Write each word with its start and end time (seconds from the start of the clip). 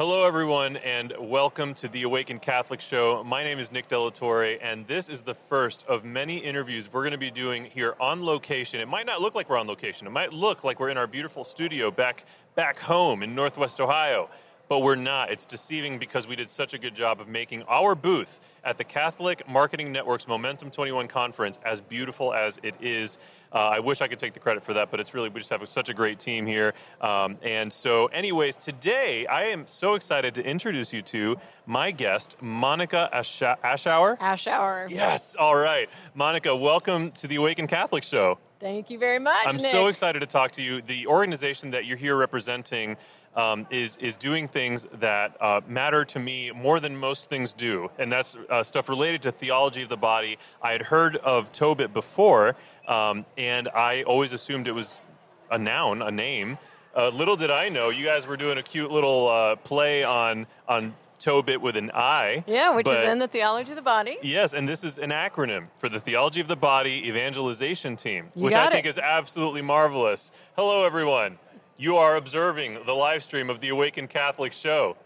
Hello, 0.00 0.24
everyone, 0.24 0.76
and 0.76 1.12
welcome 1.18 1.74
to 1.74 1.88
the 1.88 2.04
Awakened 2.04 2.40
Catholic 2.40 2.80
Show. 2.80 3.24
My 3.24 3.42
name 3.42 3.58
is 3.58 3.72
Nick 3.72 3.88
De 3.88 3.98
La 3.98 4.10
Torre, 4.10 4.56
and 4.62 4.86
this 4.86 5.08
is 5.08 5.22
the 5.22 5.34
first 5.34 5.84
of 5.88 6.04
many 6.04 6.38
interviews 6.38 6.88
we're 6.92 7.02
going 7.02 7.10
to 7.10 7.18
be 7.18 7.32
doing 7.32 7.64
here 7.64 7.96
on 7.98 8.24
location. 8.24 8.80
It 8.80 8.86
might 8.86 9.06
not 9.06 9.20
look 9.20 9.34
like 9.34 9.50
we're 9.50 9.56
on 9.56 9.66
location. 9.66 10.06
It 10.06 10.10
might 10.10 10.32
look 10.32 10.62
like 10.62 10.78
we're 10.78 10.90
in 10.90 10.96
our 10.96 11.08
beautiful 11.08 11.42
studio 11.42 11.90
back 11.90 12.26
back 12.54 12.78
home 12.78 13.24
in 13.24 13.34
Northwest 13.34 13.80
Ohio 13.80 14.30
but 14.68 14.80
we're 14.80 14.94
not. 14.94 15.32
It's 15.32 15.46
deceiving 15.46 15.98
because 15.98 16.26
we 16.26 16.36
did 16.36 16.50
such 16.50 16.74
a 16.74 16.78
good 16.78 16.94
job 16.94 17.20
of 17.20 17.28
making 17.28 17.62
our 17.62 17.94
booth 17.94 18.40
at 18.64 18.76
the 18.76 18.84
Catholic 18.84 19.48
Marketing 19.48 19.90
Network's 19.90 20.28
Momentum 20.28 20.70
21 20.70 21.08
conference 21.08 21.58
as 21.64 21.80
beautiful 21.80 22.34
as 22.34 22.58
it 22.62 22.74
is. 22.80 23.18
Uh, 23.52 23.58
I 23.58 23.80
wish 23.80 24.00
I 24.00 24.08
could 24.08 24.18
take 24.18 24.34
the 24.34 24.40
credit 24.40 24.62
for 24.62 24.74
that, 24.74 24.90
but 24.90 25.00
it's 25.00 25.14
really, 25.14 25.28
we 25.28 25.40
just 25.40 25.50
have 25.50 25.66
such 25.68 25.88
a 25.88 25.94
great 25.94 26.18
team 26.18 26.46
here. 26.46 26.74
Um, 27.00 27.38
and 27.42 27.72
so, 27.72 28.06
anyways, 28.06 28.56
today 28.56 29.26
I 29.26 29.44
am 29.44 29.66
so 29.66 29.94
excited 29.94 30.34
to 30.34 30.42
introduce 30.44 30.92
you 30.92 31.02
to 31.02 31.36
my 31.66 31.90
guest, 31.90 32.36
Monica 32.40 33.08
Asha- 33.12 33.58
Ashour. 33.64 34.18
Ashour. 34.18 34.90
Yes, 34.90 35.34
all 35.38 35.56
right. 35.56 35.88
Monica, 36.14 36.54
welcome 36.54 37.10
to 37.12 37.26
the 37.26 37.36
Awakened 37.36 37.68
Catholic 37.68 38.04
Show. 38.04 38.38
Thank 38.60 38.90
you 38.90 38.98
very 38.98 39.20
much. 39.20 39.46
I'm 39.46 39.56
Nick. 39.56 39.70
so 39.70 39.86
excited 39.86 40.18
to 40.20 40.26
talk 40.26 40.50
to 40.52 40.62
you. 40.62 40.82
The 40.82 41.06
organization 41.06 41.70
that 41.70 41.86
you're 41.86 41.96
here 41.96 42.16
representing 42.16 42.96
um, 43.36 43.68
is 43.70 43.96
is 43.98 44.16
doing 44.16 44.48
things 44.48 44.86
that 44.94 45.36
uh, 45.40 45.60
matter 45.68 46.04
to 46.06 46.18
me 46.18 46.50
more 46.50 46.80
than 46.80 46.96
most 46.96 47.26
things 47.26 47.52
do, 47.52 47.88
and 47.98 48.10
that's 48.10 48.36
uh, 48.50 48.64
stuff 48.64 48.88
related 48.88 49.22
to 49.22 49.32
theology 49.32 49.82
of 49.82 49.88
the 49.88 49.96
body. 49.96 50.38
I 50.60 50.72
had 50.72 50.82
heard 50.82 51.16
of 51.18 51.52
Tobet 51.52 51.92
before, 51.92 52.56
um, 52.88 53.24
and 53.36 53.68
I 53.68 54.02
always 54.02 54.32
assumed 54.32 54.66
it 54.66 54.72
was 54.72 55.04
a 55.52 55.58
noun, 55.58 56.02
a 56.02 56.10
name. 56.10 56.58
Uh, 56.96 57.10
little 57.10 57.36
did 57.36 57.50
I 57.50 57.68
know, 57.68 57.90
you 57.90 58.04
guys 58.04 58.26
were 58.26 58.36
doing 58.36 58.58
a 58.58 58.62
cute 58.62 58.90
little 58.90 59.28
uh, 59.28 59.54
play 59.54 60.02
on 60.02 60.48
on 60.66 60.94
Tobit 61.18 61.60
with 61.60 61.76
an 61.76 61.90
I. 61.92 62.44
Yeah, 62.46 62.74
which 62.74 62.88
is 62.88 63.02
in 63.04 63.18
the 63.18 63.28
theology 63.28 63.72
of 63.72 63.76
the 63.76 63.82
body. 63.82 64.16
Yes, 64.22 64.52
and 64.54 64.68
this 64.68 64.84
is 64.84 64.98
an 64.98 65.10
acronym 65.10 65.68
for 65.78 65.88
the 65.88 66.00
Theology 66.00 66.40
of 66.40 66.48
the 66.48 66.56
Body 66.56 67.08
Evangelization 67.08 67.96
Team, 67.96 68.30
You 68.34 68.44
which 68.44 68.54
I 68.54 68.64
got 68.64 68.72
think 68.72 68.86
is 68.86 68.98
absolutely 68.98 69.62
marvelous. 69.62 70.32
Hello, 70.56 70.84
everyone. 70.84 71.38
You 71.76 71.96
are 71.96 72.16
observing 72.16 72.78
the 72.86 72.94
live 72.94 73.22
stream 73.22 73.50
of 73.50 73.60
the 73.60 73.68
Awakened 73.68 74.10
Catholic 74.10 74.52
Show. 74.52 74.96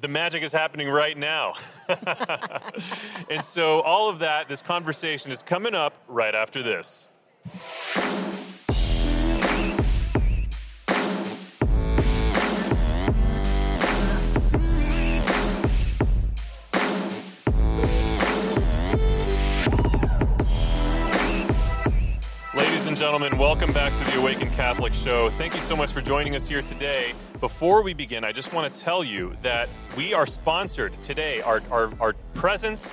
The 0.00 0.08
magic 0.08 0.42
is 0.42 0.52
happening 0.52 0.88
right 0.88 1.16
now. 1.16 1.54
and 3.30 3.44
so, 3.44 3.80
all 3.80 4.08
of 4.08 4.20
that, 4.20 4.48
this 4.48 4.62
conversation 4.62 5.32
is 5.32 5.42
coming 5.42 5.74
up 5.74 5.94
right 6.06 6.34
after 6.34 6.62
this. 6.62 7.08
Gentlemen, 23.18 23.36
welcome 23.40 23.72
back 23.72 23.92
to 23.98 24.04
the 24.12 24.16
Awakened 24.16 24.52
Catholic 24.52 24.94
Show. 24.94 25.28
Thank 25.30 25.56
you 25.56 25.60
so 25.62 25.74
much 25.74 25.90
for 25.90 26.00
joining 26.00 26.36
us 26.36 26.46
here 26.46 26.62
today. 26.62 27.14
Before 27.40 27.82
we 27.82 27.92
begin, 27.92 28.22
I 28.22 28.30
just 28.30 28.52
want 28.52 28.72
to 28.72 28.80
tell 28.80 29.02
you 29.02 29.36
that 29.42 29.68
we 29.96 30.14
are 30.14 30.24
sponsored 30.24 30.96
today. 31.00 31.40
Our, 31.40 31.60
our, 31.72 31.90
our 31.98 32.12
presence 32.34 32.92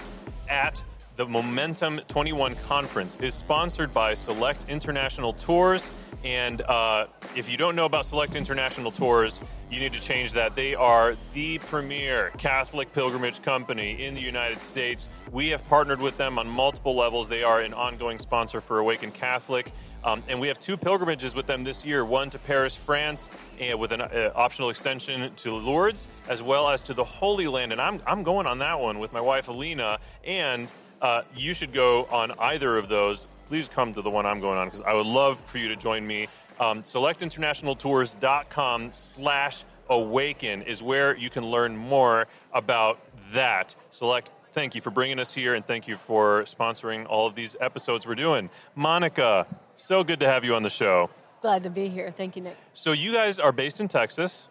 at 0.50 0.84
the 1.16 1.28
Momentum 1.28 2.02
21 2.08 2.56
conference 2.68 3.16
is 3.22 3.36
sponsored 3.36 3.94
by 3.94 4.16
Select 4.16 4.68
International 4.68 5.32
Tours. 5.32 5.92
And 6.24 6.64
uh, 6.64 7.06
if 7.36 7.48
you 7.48 7.56
don't 7.56 7.76
know 7.76 7.86
about 7.86 8.08
Select 8.08 8.36
International 8.36 8.92
Tours, 8.92 9.40
you 9.70 9.80
need 9.80 9.94
to 9.94 10.02
change 10.02 10.32
that. 10.34 10.56
They 10.56 10.74
are 10.74 11.16
the 11.36 11.60
premier 11.60 12.32
Catholic 12.40 12.92
pilgrimage 12.94 13.44
company 13.44 14.04
in 14.04 14.16
the 14.16 14.22
United 14.22 14.60
States. 14.60 15.08
We 15.32 15.50
have 15.50 15.68
partnered 15.70 16.02
with 16.02 16.18
them 16.18 16.40
on 16.40 16.48
multiple 16.48 16.96
levels. 16.96 17.28
They 17.28 17.44
are 17.44 17.62
an 17.62 17.76
ongoing 17.76 18.18
sponsor 18.18 18.60
for 18.60 18.80
Awakened 18.80 19.14
Catholic. 19.14 19.72
Um, 20.06 20.24
and 20.28 20.40
we 20.40 20.48
have 20.50 20.60
two 20.60 20.78
pilgrimages 20.78 21.34
with 21.34 21.48
them 21.48 21.64
this 21.64 21.84
year 21.84 22.06
one 22.06 22.30
to 22.30 22.38
Paris, 22.38 22.76
France, 22.76 23.28
and 23.60 23.80
with 23.80 23.92
an 23.92 24.02
uh, 24.02 24.32
optional 24.36 24.70
extension 24.70 25.34
to 25.38 25.56
Lourdes, 25.56 26.06
as 26.30 26.44
well 26.44 26.70
as 26.70 26.84
to 26.84 26.94
the 26.94 27.04
Holy 27.04 27.48
Land. 27.48 27.72
And 27.72 27.82
I'm, 27.82 28.00
I'm 28.06 28.22
going 28.22 28.46
on 28.46 28.60
that 28.60 28.80
one 28.80 29.00
with 29.00 29.12
my 29.12 29.22
wife, 29.22 29.48
Alina. 29.48 29.98
And 30.24 30.72
uh, 31.02 31.24
you 31.36 31.56
should 31.56 31.74
go 31.74 32.06
on 32.06 32.34
either 32.40 32.78
of 32.78 32.88
those. 32.88 33.26
Please 33.48 33.68
come 33.68 33.96
to 33.96 34.04
the 34.04 34.12
one 34.12 34.28
I'm 34.28 34.42
going 34.42 34.60
on 34.60 34.68
because 34.68 34.82
I 34.82 34.94
would 34.94 35.08
love 35.08 35.42
for 35.46 35.58
you 35.58 35.70
to 35.70 35.76
join 35.76 36.06
me. 36.06 36.28
Um, 36.60 36.84
selectinternationaltours.com 36.84 38.92
slash 38.92 39.64
awaken 39.90 40.62
is 40.62 40.84
where 40.84 41.18
you 41.18 41.32
can 41.32 41.46
learn 41.46 41.76
more 41.76 42.28
about 42.54 43.00
that. 43.34 43.76
Select, 43.90 44.30
thank 44.52 44.76
you 44.76 44.82
for 44.82 44.92
bringing 44.92 45.18
us 45.20 45.34
here 45.34 45.56
and 45.56 45.66
thank 45.66 45.88
you 45.88 45.98
for 45.98 46.44
sponsoring 46.44 47.08
all 47.08 47.26
of 47.28 47.36
these 47.36 47.56
episodes 47.60 48.08
we're 48.08 48.16
doing. 48.16 48.50
Monica, 48.76 49.46
so 49.76 50.04
good 50.04 50.20
to 50.22 50.26
have 50.28 50.44
you 50.44 50.56
on 50.56 50.64
the 50.64 50.70
show. 50.70 51.10
Glad 51.42 51.64
to 51.64 51.70
be 51.70 51.88
here. 51.88 52.14
Thank 52.16 52.36
you, 52.36 52.42
Nick. 52.42 52.58
So 52.74 52.92
you 52.92 53.14
guys 53.14 53.40
are 53.40 53.52
based 53.52 53.80
in 53.80 53.88
Texas, 53.88 54.48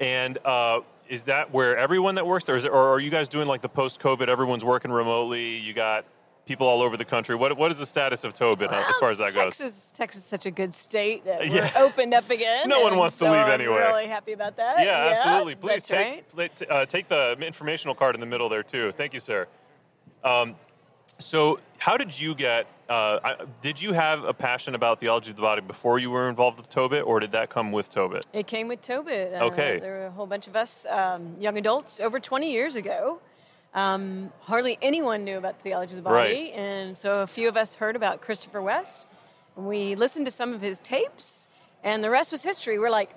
and 0.00 0.38
uh, 0.46 0.80
is 1.08 1.24
that 1.24 1.52
where 1.52 1.76
everyone 1.76 2.14
that 2.14 2.26
works 2.26 2.44
there, 2.44 2.56
is 2.56 2.64
it, 2.64 2.70
or 2.72 2.88
are 2.88 3.00
you 3.00 3.10
guys 3.10 3.28
doing 3.28 3.46
like 3.46 3.60
the 3.60 3.68
post-COVID? 3.68 4.28
Everyone's 4.28 4.64
working 4.64 4.90
remotely. 4.90 5.58
You 5.58 5.74
got 5.74 6.06
people 6.46 6.66
all 6.66 6.80
over 6.82 6.96
the 6.96 7.04
country. 7.04 7.34
What 7.36 7.56
what 7.56 7.70
is 7.70 7.78
the 7.78 7.86
status 7.86 8.24
of 8.24 8.32
Tobet 8.32 8.72
uh, 8.72 8.84
as 8.88 8.96
far 8.96 9.10
as 9.10 9.18
that 9.18 9.34
Well, 9.34 9.46
goes? 9.46 9.58
Texas, 9.58 9.92
Texas 9.94 10.22
is 10.22 10.26
such 10.28 10.46
a 10.46 10.50
good 10.50 10.74
state 10.74 11.24
that 11.24 11.46
Yeah. 11.50 11.70
we're 11.76 11.84
opened 11.86 12.14
up 12.14 12.30
again. 12.30 12.68
No 12.68 12.80
one 12.80 12.96
wants 12.96 13.16
to 13.16 13.26
so 13.26 13.30
leave 13.30 13.40
I'm 13.40 13.50
anyway. 13.60 13.76
really 13.78 14.06
happy 14.08 14.32
about 14.32 14.56
that. 14.56 14.82
Yeah, 14.82 15.14
absolutely. 15.16 15.54
Please 15.56 15.84
take 15.84 16.24
right. 16.34 16.62
uh, 16.70 16.86
take 16.86 17.08
the 17.08 17.32
informational 17.40 17.94
card 17.94 18.14
in 18.14 18.20
the 18.20 18.26
middle 18.26 18.48
there 18.48 18.62
too. 18.62 18.92
Thank 18.96 19.12
you, 19.14 19.20
sir. 19.20 19.46
Um, 20.24 20.56
so, 21.18 21.60
how 21.78 21.96
did 21.96 22.18
you 22.18 22.34
get? 22.34 22.66
Uh, 22.88 23.46
did 23.62 23.80
you 23.80 23.92
have 23.92 24.24
a 24.24 24.34
passion 24.34 24.74
about 24.74 25.00
theology 25.00 25.30
of 25.30 25.36
the 25.36 25.42
body 25.42 25.60
before 25.62 25.98
you 25.98 26.10
were 26.10 26.28
involved 26.28 26.58
with 26.58 26.68
Tobet, 26.68 27.04
or 27.06 27.20
did 27.20 27.32
that 27.32 27.48
come 27.48 27.72
with 27.72 27.90
Tobet? 27.90 28.24
It 28.32 28.46
came 28.46 28.68
with 28.68 28.82
Tobet. 28.82 29.40
Uh, 29.40 29.46
Okay. 29.46 29.78
There 29.80 29.92
were 29.92 30.06
a 30.06 30.10
whole 30.10 30.26
bunch 30.26 30.46
of 30.46 30.56
us, 30.56 30.84
um, 30.90 31.36
young 31.38 31.56
adults, 31.56 32.00
over 32.00 32.20
20 32.20 32.50
years 32.52 32.76
ago. 32.76 33.20
Um, 33.74 34.30
hardly 34.40 34.76
anyone 34.82 35.24
knew 35.24 35.38
about 35.38 35.56
the 35.58 35.62
theology 35.62 35.92
of 35.96 36.04
the 36.04 36.10
body. 36.10 36.34
Right. 36.34 36.52
And 36.54 36.98
so 36.98 37.20
a 37.20 37.26
few 37.26 37.48
of 37.48 37.56
us 37.56 37.74
heard 37.74 37.96
about 37.96 38.20
Christopher 38.20 38.60
West. 38.60 39.06
We 39.56 39.94
listened 39.94 40.26
to 40.26 40.30
some 40.32 40.52
of 40.52 40.60
his 40.60 40.78
tapes, 40.80 41.48
and 41.82 42.04
the 42.04 42.10
rest 42.10 42.32
was 42.32 42.42
history. 42.42 42.78
We're 42.78 42.90
like, 42.90 43.14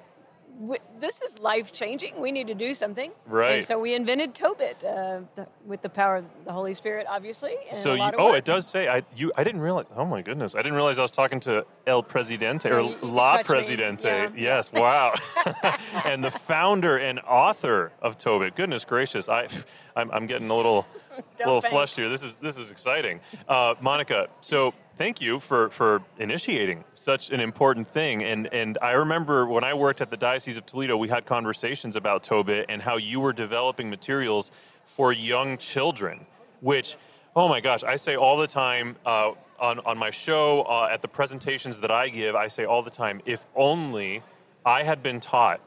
"W- 0.59 0.81
this 0.99 1.21
is 1.21 1.39
life 1.39 1.71
changing. 1.73 2.19
We 2.19 2.31
need 2.31 2.47
to 2.47 2.53
do 2.53 2.73
something. 2.73 3.11
Right. 3.27 3.55
And 3.55 3.65
so 3.65 3.79
we 3.79 3.93
invented 3.93 4.33
Tobet 4.33 4.83
uh, 4.83 5.21
the, 5.35 5.47
with 5.65 5.81
the 5.81 5.89
power 5.89 6.17
of 6.17 6.25
the 6.45 6.51
Holy 6.51 6.73
Spirit, 6.73 7.05
obviously. 7.09 7.55
And 7.69 7.77
So, 7.77 7.93
you, 7.93 8.11
oh, 8.17 8.33
it 8.33 8.45
does 8.45 8.67
say 8.67 8.87
I 8.87 9.03
you 9.15 9.31
I 9.35 9.43
didn't 9.43 9.61
realize. 9.61 9.85
Oh 9.95 10.05
my 10.05 10.21
goodness, 10.21 10.55
I 10.55 10.59
didn't 10.59 10.73
realize 10.75 10.97
I 10.99 11.01
was 11.01 11.11
talking 11.11 11.39
to 11.41 11.65
El 11.85 12.03
Presidente 12.03 12.69
or 12.71 12.79
you- 12.81 12.89
you 12.89 12.97
La. 13.01 13.43
Presidente. 13.43 14.05
Yeah. 14.07 14.29
Yes, 14.35 14.71
wow, 14.71 15.13
and 16.05 16.23
the 16.23 16.31
founder 16.31 16.97
and 16.97 17.19
author 17.21 17.91
of 18.01 18.17
Tobet. 18.17 18.55
Goodness 18.55 18.85
gracious, 18.85 19.27
I 19.29 19.47
I'm, 19.95 20.09
I'm 20.11 20.25
getting 20.27 20.49
a 20.49 20.55
little 20.55 20.85
little 21.39 21.61
flushed 21.61 21.95
here. 21.95 22.09
This 22.09 22.23
is 22.23 22.35
this 22.35 22.57
is 22.57 22.71
exciting, 22.71 23.19
uh, 23.47 23.75
Monica. 23.81 24.27
So. 24.41 24.73
Thank 24.97 25.19
you 25.19 25.41
for, 25.41 25.69
for 25.71 26.03
initiating 26.19 26.85
such 26.93 27.29
an 27.29 27.41
important 27.41 27.89
thing. 27.89 28.23
And, 28.23 28.47
and 28.53 28.77
I 28.81 28.91
remember 28.91 29.45
when 29.45 29.65
I 29.65 29.73
worked 29.73 29.99
at 29.99 30.09
the 30.09 30.15
Diocese 30.15 30.55
of 30.55 30.65
Toledo, 30.65 30.95
we 30.95 31.09
had 31.09 31.25
conversations 31.25 31.97
about 31.97 32.23
Tobet 32.23 32.67
and 32.69 32.81
how 32.81 32.95
you 32.95 33.19
were 33.19 33.33
developing 33.33 33.89
materials 33.89 34.51
for 34.85 35.11
young 35.11 35.57
children, 35.57 36.25
which, 36.61 36.95
oh 37.35 37.49
my 37.49 37.59
gosh, 37.59 37.83
I 37.83 37.97
say 37.97 38.15
all 38.15 38.37
the 38.37 38.47
time 38.47 38.95
uh, 39.05 39.31
on, 39.59 39.79
on 39.81 39.97
my 39.97 40.11
show, 40.11 40.61
uh, 40.61 40.87
at 40.89 41.01
the 41.01 41.09
presentations 41.09 41.81
that 41.81 41.91
I 41.91 42.07
give, 42.07 42.33
I 42.33 42.47
say 42.47 42.63
all 42.63 42.81
the 42.81 42.89
time, 42.89 43.21
if 43.25 43.45
only 43.53 44.23
I 44.65 44.83
had 44.83 45.03
been 45.03 45.19
taught 45.19 45.59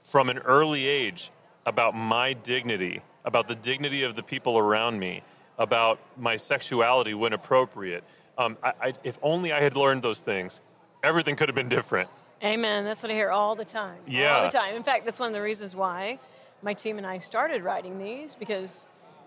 from 0.00 0.30
an 0.30 0.38
early 0.38 0.86
age 0.86 1.30
about 1.66 1.94
my 1.94 2.32
dignity, 2.32 3.02
about 3.26 3.46
the 3.46 3.56
dignity 3.56 4.04
of 4.04 4.16
the 4.16 4.22
people 4.22 4.56
around 4.56 4.98
me, 4.98 5.22
about 5.58 6.00
my 6.16 6.36
sexuality 6.36 7.12
when 7.12 7.34
appropriate. 7.34 8.04
Um, 8.36 8.56
I, 8.62 8.72
I, 8.80 8.92
if 9.04 9.18
only 9.22 9.52
I 9.52 9.62
had 9.62 9.76
learned 9.76 10.02
those 10.02 10.20
things, 10.20 10.60
everything 11.02 11.36
could 11.36 11.48
have 11.48 11.54
been 11.56 11.68
different. 11.68 12.08
Amen. 12.42 12.84
That's 12.84 13.02
what 13.02 13.10
I 13.10 13.14
hear 13.14 13.30
all 13.30 13.54
the 13.54 13.64
time. 13.64 13.98
Yeah. 14.06 14.36
All 14.38 14.44
the 14.44 14.50
time. 14.50 14.74
In 14.74 14.82
fact, 14.82 15.04
that's 15.04 15.18
one 15.18 15.28
of 15.28 15.34
the 15.34 15.40
reasons 15.40 15.74
why 15.74 16.18
my 16.62 16.74
team 16.74 16.98
and 16.98 17.06
I 17.06 17.18
started 17.18 17.62
writing 17.62 17.98
these 17.98 18.34
because 18.34 18.86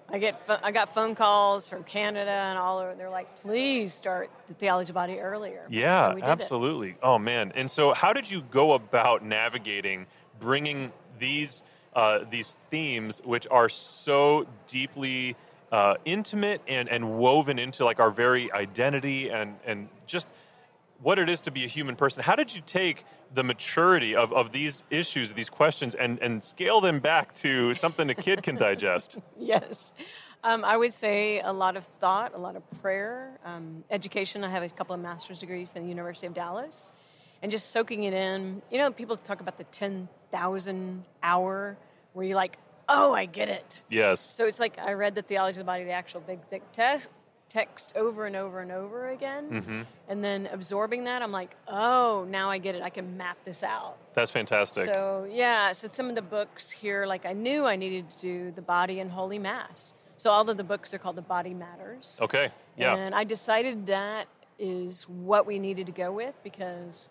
I 0.10 0.20
get 0.20 0.42
I 0.64 0.72
got 0.72 0.94
phone 0.94 1.16
calls 1.16 1.68
from 1.68 1.84
Canada 1.84 2.30
and 2.32 2.58
all 2.58 2.80
over. 2.80 2.96
They're 2.96 3.10
like, 3.10 3.42
please 3.42 3.94
start 3.94 4.30
the 4.48 4.54
theology 4.54 4.94
body 4.94 5.20
earlier. 5.20 5.66
Yeah, 5.70 6.10
So 6.10 6.16
did 6.16 6.24
it. 6.24 6.28
absolutely. 6.28 6.96
Oh 7.04 7.18
man! 7.20 7.52
And 7.56 7.70
so, 7.70 7.94
how 7.94 8.14
did 8.14 8.30
you 8.30 8.42
go 8.52 8.74
about 8.74 9.26
navigating 9.26 10.06
bringing 10.40 10.92
these 11.20 11.64
uh, 11.94 12.20
these 12.30 12.56
themes, 12.72 13.22
which 13.26 13.48
are 13.52 13.68
so 13.70 14.46
deeply 14.68 15.36
uh, 15.72 15.96
intimate 16.06 16.62
and 16.68 16.90
and 16.90 17.18
woven 17.18 17.60
into 17.60 17.86
like 17.86 18.00
our 18.00 18.12
very 18.12 18.52
identity 18.52 19.30
and 19.30 19.56
and 19.66 19.90
just 20.06 20.34
what 21.02 21.20
it 21.20 21.30
is 21.30 21.42
to 21.42 21.52
be 21.52 21.64
a 21.64 21.68
human 21.68 21.96
person? 21.96 22.24
How 22.24 22.36
did 22.36 22.56
you 22.56 22.62
take 22.66 23.06
the 23.34 23.44
maturity 23.44 24.16
of, 24.16 24.32
of 24.34 24.52
these 24.52 24.84
issues, 24.90 25.34
these 25.34 25.50
questions, 25.50 25.96
and, 25.96 26.20
and 26.20 26.44
scale 26.44 26.82
them 26.82 27.00
back 27.00 27.34
to 27.36 27.74
something 27.74 28.10
a 28.10 28.16
kid 28.16 28.44
can 28.44 28.56
digest. 28.56 29.18
yes. 29.40 29.94
Um, 30.44 30.64
I 30.64 30.78
would 30.78 30.94
say 30.94 31.42
a 31.42 31.52
lot 31.52 31.76
of 31.76 31.86
thought, 32.00 32.34
a 32.34 32.38
lot 32.38 32.56
of 32.56 32.64
prayer, 32.82 33.38
um, 33.44 33.84
education. 33.90 34.44
I 34.44 34.50
have 34.50 34.64
a 34.64 34.70
couple 34.70 34.96
of 34.96 35.02
master's 35.02 35.40
degrees 35.40 35.68
from 35.74 35.84
the 35.84 35.90
University 35.90 36.28
of 36.28 36.34
Dallas, 36.34 36.92
and 37.42 37.52
just 37.52 37.72
soaking 37.72 38.04
it 38.04 38.14
in. 38.14 38.62
You 38.72 38.78
know, 38.78 38.92
people 38.92 39.18
talk 39.18 39.42
about 39.42 39.58
the 39.58 39.66
10,000 39.66 41.04
hour 41.24 41.78
where 42.14 42.26
you're 42.26 42.36
like, 42.36 42.58
oh, 42.90 43.14
I 43.14 43.26
get 43.26 43.50
it. 43.50 43.84
Yes. 43.90 44.20
So 44.20 44.46
it's 44.46 44.60
like 44.60 44.78
I 44.80 44.94
read 44.94 45.16
the 45.16 45.22
Theology 45.22 45.60
of 45.60 45.66
the 45.66 45.70
Body, 45.72 45.84
the 45.84 45.92
actual 45.92 46.22
big, 46.22 46.40
thick 46.50 46.64
text, 46.72 47.10
text 47.50 47.94
over 47.96 48.26
and 48.26 48.36
over 48.36 48.60
and 48.60 48.72
over 48.72 49.10
again. 49.10 49.50
Mm-hmm. 49.50 49.82
And 50.10 50.24
then 50.24 50.48
absorbing 50.52 51.04
that, 51.06 51.22
I'm 51.22 51.32
like, 51.32 51.56
oh, 51.68 52.26
now 52.30 52.50
I 52.50 52.58
get 52.58 52.76
it. 52.76 52.82
I 52.82 52.90
can 52.90 53.18
map 53.18 53.38
this 53.46 53.64
out. 53.64 53.98
That's 54.14 54.32
fantastic. 54.32 54.86
So, 54.86 55.28
yeah, 55.30 55.72
so 55.74 55.88
some 55.92 56.10
of 56.10 56.16
the 56.16 56.22
books 56.22 56.70
here, 56.70 57.06
like 57.06 57.26
I 57.26 57.34
knew 57.34 57.66
I 57.66 57.76
needed 57.76 58.10
to 58.12 58.18
do 58.20 58.52
the 58.52 58.62
body 58.62 59.00
and 59.00 59.12
holy 59.12 59.40
mass. 59.40 59.94
So 60.18 60.32
all 60.32 60.50
of 60.50 60.58
the 60.58 60.64
books 60.64 60.94
are 60.94 60.98
called 60.98 61.16
The 61.16 61.22
Body 61.22 61.54
Matters. 61.54 62.18
Okay, 62.22 62.50
yeah. 62.76 62.96
And 62.96 63.14
I 63.14 63.24
decided 63.24 63.86
that 63.86 64.28
is 64.58 65.04
what 65.08 65.46
we 65.46 65.60
needed 65.60 65.86
to 65.86 65.92
go 65.92 66.12
with 66.12 66.34
because 66.44 67.10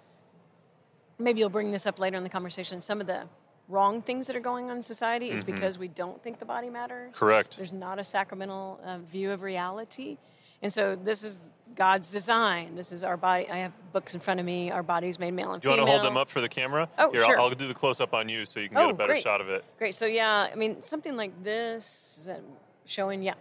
maybe 1.19 1.39
you'll 1.39 1.49
bring 1.49 1.71
this 1.71 1.87
up 1.87 2.01
later 2.01 2.17
in 2.17 2.25
the 2.25 2.29
conversation. 2.29 2.81
Some 2.81 3.01
of 3.01 3.07
the 3.07 3.23
wrong 3.69 4.01
things 4.03 4.27
that 4.29 4.37
are 4.37 4.41
going 4.41 4.71
on 4.71 4.77
in 4.79 4.83
society 4.83 5.31
is 5.31 5.43
Mhm. 5.43 5.47
because 5.47 5.79
we 5.79 5.89
don't 5.89 6.23
think 6.23 6.39
the 6.39 6.45
body 6.45 6.71
matters. 6.71 7.13
Correct. 7.17 7.57
There's 7.57 7.73
not 7.73 7.99
a 7.99 8.05
sacramental 8.05 8.81
uh, 8.85 8.99
view 8.99 9.33
of 9.33 9.43
reality. 9.43 10.19
And 10.63 10.73
so 10.73 10.95
this 10.97 11.23
is 11.25 11.41
God's 11.75 12.11
design. 12.11 12.77
This 12.77 12.93
is 12.93 13.03
our 13.05 13.17
body. 13.17 13.49
I 13.51 13.59
have 13.59 13.73
books 13.93 14.15
in 14.15 14.21
front 14.21 14.41
of 14.41 14.47
me. 14.47 14.71
Our 14.71 14.83
bodies 14.85 15.19
made 15.19 15.33
male 15.33 15.53
and 15.53 15.61
Do 15.61 15.69
you 15.69 15.75
female. 15.75 15.85
want 15.85 15.89
to 15.97 16.01
hold 16.03 16.07
them 16.13 16.17
up 16.17 16.31
for 16.31 16.41
the 16.41 16.49
camera? 16.49 16.89
Oh, 16.97 17.11
Here, 17.11 17.25
sure. 17.25 17.39
I'll, 17.39 17.47
I'll 17.49 17.55
do 17.55 17.67
the 17.67 17.75
close 17.75 18.01
up 18.01 18.15
on 18.15 18.29
you 18.29 18.45
so 18.45 18.61
you 18.61 18.69
can 18.69 18.77
get 18.77 18.85
Oh, 18.85 18.91
a 18.91 18.95
better 18.95 19.13
great. 19.15 19.23
shot 19.25 19.41
of 19.41 19.49
it. 19.51 19.65
Great. 19.79 19.95
So 19.95 20.07
yeah, 20.07 20.49
I 20.51 20.55
mean 20.55 20.81
something 20.83 21.17
like 21.17 21.43
this 21.43 22.17
is 22.21 22.27
that 22.27 22.41
showing 22.87 23.23
yeah. 23.23 23.35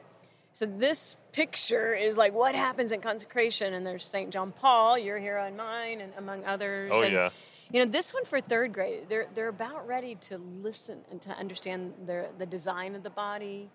So 0.53 0.65
this 0.65 1.17
picture 1.33 1.93
is 1.93 2.17
like 2.17 2.33
what 2.33 2.55
happens 2.55 2.91
in 2.91 2.99
consecration, 3.01 3.73
and 3.73 3.85
there's 3.85 4.05
Saint 4.05 4.31
John 4.31 4.51
Paul, 4.53 4.97
your 4.97 5.19
hero 5.19 5.45
and 5.45 5.55
mine, 5.55 6.01
and 6.01 6.13
among 6.17 6.45
others. 6.45 6.91
Oh, 6.93 7.01
and, 7.03 7.13
yeah. 7.13 7.29
You 7.71 7.83
know 7.83 7.91
this 7.91 8.13
one 8.13 8.25
for 8.25 8.39
third 8.41 8.73
grade, 8.73 9.03
they're 9.09 9.27
they're 9.33 9.47
about 9.49 9.87
ready 9.87 10.15
to 10.29 10.37
listen 10.37 10.99
and 11.11 11.21
to 11.23 11.29
understand 11.31 11.93
the 12.05 12.27
the 12.37 12.45
design 12.45 12.95
of 12.95 13.03
the 13.03 13.09
body. 13.09 13.69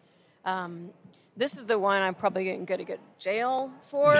Um, 0.44 0.90
this 1.37 1.56
is 1.56 1.64
the 1.64 1.78
one 1.78 2.02
I'm 2.02 2.14
probably 2.14 2.44
going 2.44 2.66
to 2.66 2.76
go 2.84 2.84
to 2.94 2.98
jail 3.19 3.70
for. 3.84 4.14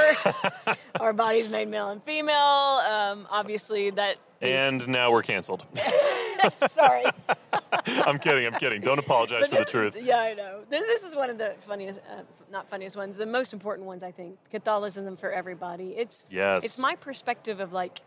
Our 1.01 1.13
bodies 1.13 1.49
made 1.49 1.69
male 1.69 1.91
and 1.91 2.03
female. 2.05 2.35
Um, 2.37 3.27
obviously, 3.31 3.91
that. 3.91 4.17
is- 4.41 4.59
And 4.61 4.89
now 4.89 5.11
we're 5.11 5.23
canceled. 5.23 5.67
sorry. 6.71 7.05
I'm 7.87 8.19
kidding. 8.19 8.47
I'm 8.47 8.59
kidding. 8.59 8.81
Don't 8.81 8.99
apologize 8.99 9.49
But 9.49 9.51
for 9.51 9.65
the 9.65 9.71
truth. 9.71 9.97
Yeah, 10.03 10.19
I 10.21 10.35
know. 10.35 10.61
This, 10.71 10.83
this 10.83 11.03
is 11.05 11.15
one 11.15 11.29
of 11.31 11.37
the 11.39 11.55
funniest, 11.67 12.01
uh, 12.11 12.23
not 12.51 12.71
funniest 12.71 12.97
ones, 12.97 13.19
the 13.19 13.27
most 13.27 13.53
important 13.53 13.87
ones, 13.87 14.03
I 14.03 14.13
think. 14.13 14.37
Catholicism 14.51 15.17
for 15.17 15.31
everybody. 15.31 15.95
It's 15.97 16.25
Yes. 16.31 16.65
It's 16.65 16.79
my 16.79 16.95
perspective 16.95 17.61
of 17.61 17.73
like 17.73 18.01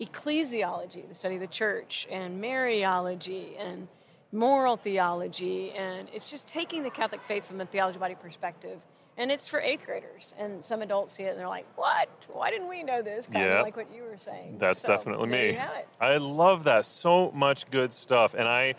ecclesiology, 0.00 1.06
the 1.08 1.14
study 1.14 1.34
of 1.34 1.40
the 1.40 1.46
church, 1.46 2.06
and 2.10 2.42
Mariology, 2.42 3.60
and 3.60 3.88
moral 4.32 4.76
theology, 4.76 5.72
and 5.72 6.08
it's 6.12 6.30
just 6.30 6.48
taking 6.48 6.82
the 6.82 6.90
Catholic 6.90 7.22
faith 7.22 7.44
from 7.44 7.60
a 7.60 7.66
theology 7.66 7.98
body 7.98 8.14
perspective. 8.14 8.80
And 9.16 9.30
it's 9.30 9.48
for 9.48 9.60
eighth 9.60 9.84
graders, 9.84 10.32
and 10.38 10.64
some 10.64 10.80
adults 10.80 11.14
see 11.14 11.24
it 11.24 11.30
and 11.30 11.38
they're 11.38 11.48
like, 11.48 11.66
"What? 11.76 12.08
Why 12.32 12.50
didn't 12.50 12.68
we 12.68 12.82
know 12.82 13.02
this?" 13.02 13.26
Kind 13.26 13.44
Yeah. 13.44 13.58
of 13.58 13.64
like 13.64 13.76
what 13.76 13.92
you 13.92 14.04
were 14.04 14.18
saying. 14.18 14.56
That's 14.58 14.80
So, 14.80 14.88
definitely 14.88 15.28
me. 15.28 15.46
You 15.48 15.58
have 15.58 15.76
it. 15.76 15.88
I 16.00 16.16
love 16.16 16.64
that. 16.64 16.86
So 16.86 17.30
much 17.32 17.68
good 17.70 17.92
stuff. 17.92 18.32
And 18.32 18.48
I, 18.48 18.76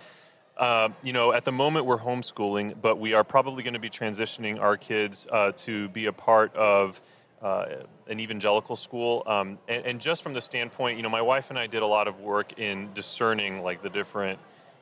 uh, 0.57 0.89
you 1.03 1.13
know, 1.13 1.31
at 1.31 1.45
the 1.45 1.51
moment 1.51 1.85
we're 1.85 2.00
homeschooling, 2.00 2.81
but 2.81 2.97
we 2.97 3.13
are 3.13 3.23
probably 3.23 3.62
going 3.62 3.75
to 3.75 3.79
be 3.79 3.89
transitioning 3.89 4.59
our 4.59 4.77
kids 4.77 5.27
uh, 5.31 5.51
to 5.57 5.89
be 5.89 6.07
a 6.07 6.13
part 6.13 6.56
of 6.56 7.01
uh, 7.41 7.65
an 8.07 8.19
evangelical 8.19 8.75
school. 8.75 9.23
Um, 9.25 9.57
and, 9.67 9.85
and 9.85 10.01
just 10.01 10.21
from 10.21 10.33
the 10.33 10.41
standpoint, 10.41 10.97
you 10.97 11.03
know, 11.03 11.09
my 11.09 11.21
wife 11.21 11.49
and 11.49 11.57
I 11.57 11.67
did 11.67 11.81
a 11.81 11.88
lot 11.88 12.07
of 12.07 12.19
work 12.19 12.59
in 12.59 12.93
discerning 12.93 13.63
like 13.63 13.81
the 13.81 13.89
different 13.89 14.39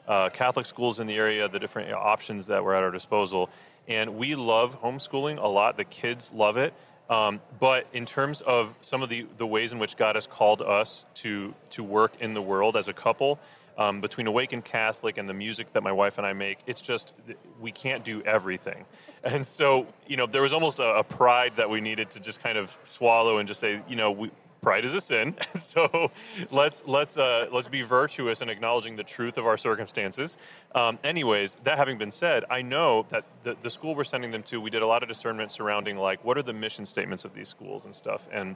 uh, 0.07 0.29
Catholic 0.29 0.65
schools 0.65 0.99
in 0.99 1.07
the 1.07 1.15
area, 1.15 1.47
the 1.47 1.59
different 1.59 1.91
options 1.93 2.47
that 2.47 2.63
were 2.63 2.75
at 2.75 2.83
our 2.83 2.91
disposal. 2.91 3.49
And 3.87 4.15
we 4.17 4.35
love 4.35 4.81
homeschooling 4.81 5.41
a 5.41 5.47
lot. 5.47 5.77
The 5.77 5.85
kids 5.85 6.31
love 6.33 6.57
it. 6.57 6.73
Um, 7.09 7.41
but 7.59 7.87
in 7.91 8.05
terms 8.05 8.41
of 8.41 8.73
some 8.81 9.01
of 9.01 9.09
the, 9.09 9.25
the 9.37 9.47
ways 9.47 9.73
in 9.73 9.79
which 9.79 9.97
God 9.97 10.15
has 10.15 10.27
called 10.27 10.61
us 10.61 11.05
to, 11.15 11.55
to 11.71 11.83
work 11.83 12.13
in 12.19 12.33
the 12.35 12.41
world 12.41 12.77
as 12.77 12.87
a 12.87 12.93
couple, 12.93 13.39
um, 13.79 14.01
between 14.01 14.27
Awakened 14.27 14.65
Catholic 14.65 15.17
and 15.17 15.27
the 15.27 15.33
music 15.33 15.73
that 15.73 15.81
my 15.81 15.91
wife 15.91 16.17
and 16.17 16.27
I 16.27 16.33
make, 16.33 16.59
it's 16.67 16.81
just 16.81 17.13
we 17.59 17.71
can't 17.71 18.03
do 18.03 18.21
everything. 18.23 18.85
And 19.23 19.45
so, 19.45 19.87
you 20.07 20.17
know, 20.17 20.25
there 20.27 20.41
was 20.41 20.53
almost 20.53 20.79
a, 20.79 20.95
a 20.95 21.03
pride 21.03 21.53
that 21.57 21.69
we 21.69 21.81
needed 21.81 22.09
to 22.11 22.19
just 22.19 22.41
kind 22.41 22.57
of 22.57 22.75
swallow 22.83 23.37
and 23.37 23.47
just 23.47 23.59
say, 23.59 23.81
you 23.87 23.95
know, 23.95 24.11
we, 24.11 24.31
pride 24.61 24.85
is 24.85 24.93
a 24.93 25.01
sin. 25.01 25.35
so 25.59 26.11
let's 26.51 26.83
let's 26.85 27.17
uh, 27.17 27.47
let's 27.51 27.67
be 27.67 27.81
virtuous 27.81 28.41
in 28.41 28.49
acknowledging 28.49 28.95
the 28.95 29.03
truth 29.03 29.37
of 29.37 29.45
our 29.45 29.57
circumstances. 29.57 30.37
Um, 30.75 30.99
anyways, 31.03 31.57
that 31.63 31.77
having 31.77 31.97
been 31.97 32.11
said, 32.11 32.45
I 32.49 32.61
know 32.61 33.05
that 33.09 33.25
the, 33.43 33.55
the 33.61 33.69
school 33.69 33.95
we're 33.95 34.03
sending 34.03 34.31
them 34.31 34.43
to, 34.43 34.61
we 34.61 34.69
did 34.69 34.81
a 34.81 34.87
lot 34.87 35.03
of 35.03 35.09
discernment 35.09 35.51
surrounding 35.51 35.97
like 35.97 36.23
what 36.23 36.37
are 36.37 36.43
the 36.43 36.53
mission 36.53 36.85
statements 36.85 37.25
of 37.25 37.33
these 37.33 37.49
schools 37.49 37.85
and 37.85 37.95
stuff, 37.95 38.27
and 38.31 38.55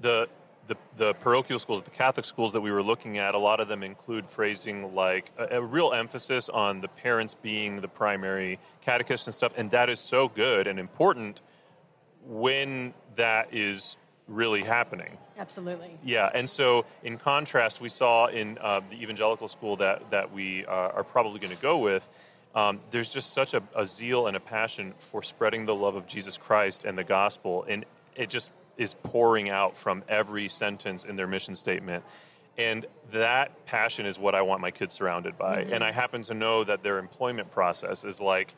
the 0.00 0.28
the, 0.68 0.76
the 0.96 1.14
parochial 1.14 1.58
schools, 1.58 1.82
the 1.82 1.90
Catholic 1.90 2.24
schools 2.24 2.52
that 2.52 2.60
we 2.60 2.70
were 2.70 2.82
looking 2.82 3.18
at, 3.18 3.34
a 3.34 3.38
lot 3.38 3.60
of 3.60 3.68
them 3.68 3.82
include 3.82 4.28
phrasing 4.28 4.94
like 4.94 5.30
a, 5.38 5.58
a 5.58 5.62
real 5.62 5.92
emphasis 5.92 6.48
on 6.48 6.80
the 6.80 6.88
parents 6.88 7.34
being 7.34 7.80
the 7.80 7.88
primary 7.88 8.58
catechist 8.82 9.26
and 9.26 9.34
stuff, 9.34 9.52
and 9.56 9.70
that 9.72 9.90
is 9.90 10.00
so 10.00 10.28
good 10.28 10.66
and 10.66 10.78
important 10.78 11.40
when 12.26 12.94
that 13.16 13.52
is 13.52 13.96
really 14.28 14.62
happening. 14.62 15.18
Absolutely. 15.38 15.98
Yeah, 16.04 16.30
and 16.32 16.48
so 16.48 16.86
in 17.02 17.18
contrast, 17.18 17.80
we 17.80 17.88
saw 17.88 18.26
in 18.26 18.58
uh, 18.58 18.80
the 18.88 19.02
evangelical 19.02 19.48
school 19.48 19.76
that 19.76 20.10
that 20.10 20.32
we 20.32 20.64
uh, 20.64 20.70
are 20.70 21.04
probably 21.04 21.40
going 21.40 21.54
to 21.54 21.62
go 21.62 21.78
with. 21.78 22.08
Um, 22.54 22.80
there's 22.90 23.10
just 23.10 23.32
such 23.32 23.54
a, 23.54 23.62
a 23.74 23.86
zeal 23.86 24.26
and 24.26 24.36
a 24.36 24.40
passion 24.40 24.92
for 24.98 25.22
spreading 25.22 25.64
the 25.64 25.74
love 25.74 25.96
of 25.96 26.06
Jesus 26.06 26.36
Christ 26.36 26.84
and 26.84 26.96
the 26.96 27.04
gospel, 27.04 27.64
and 27.68 27.84
it 28.14 28.28
just 28.28 28.50
is 28.76 28.94
pouring 29.02 29.50
out 29.50 29.76
from 29.76 30.02
every 30.08 30.48
sentence 30.48 31.04
in 31.04 31.16
their 31.16 31.26
mission 31.26 31.54
statement. 31.54 32.04
And 32.58 32.86
that 33.12 33.64
passion 33.66 34.04
is 34.04 34.18
what 34.18 34.34
I 34.34 34.42
want 34.42 34.60
my 34.60 34.70
kids 34.70 34.94
surrounded 34.94 35.38
by. 35.38 35.60
And 35.62 35.82
I 35.82 35.90
happen 35.90 36.22
to 36.24 36.34
know 36.34 36.64
that 36.64 36.82
their 36.82 36.98
employment 36.98 37.50
process 37.50 38.04
is 38.04 38.20
like, 38.20 38.54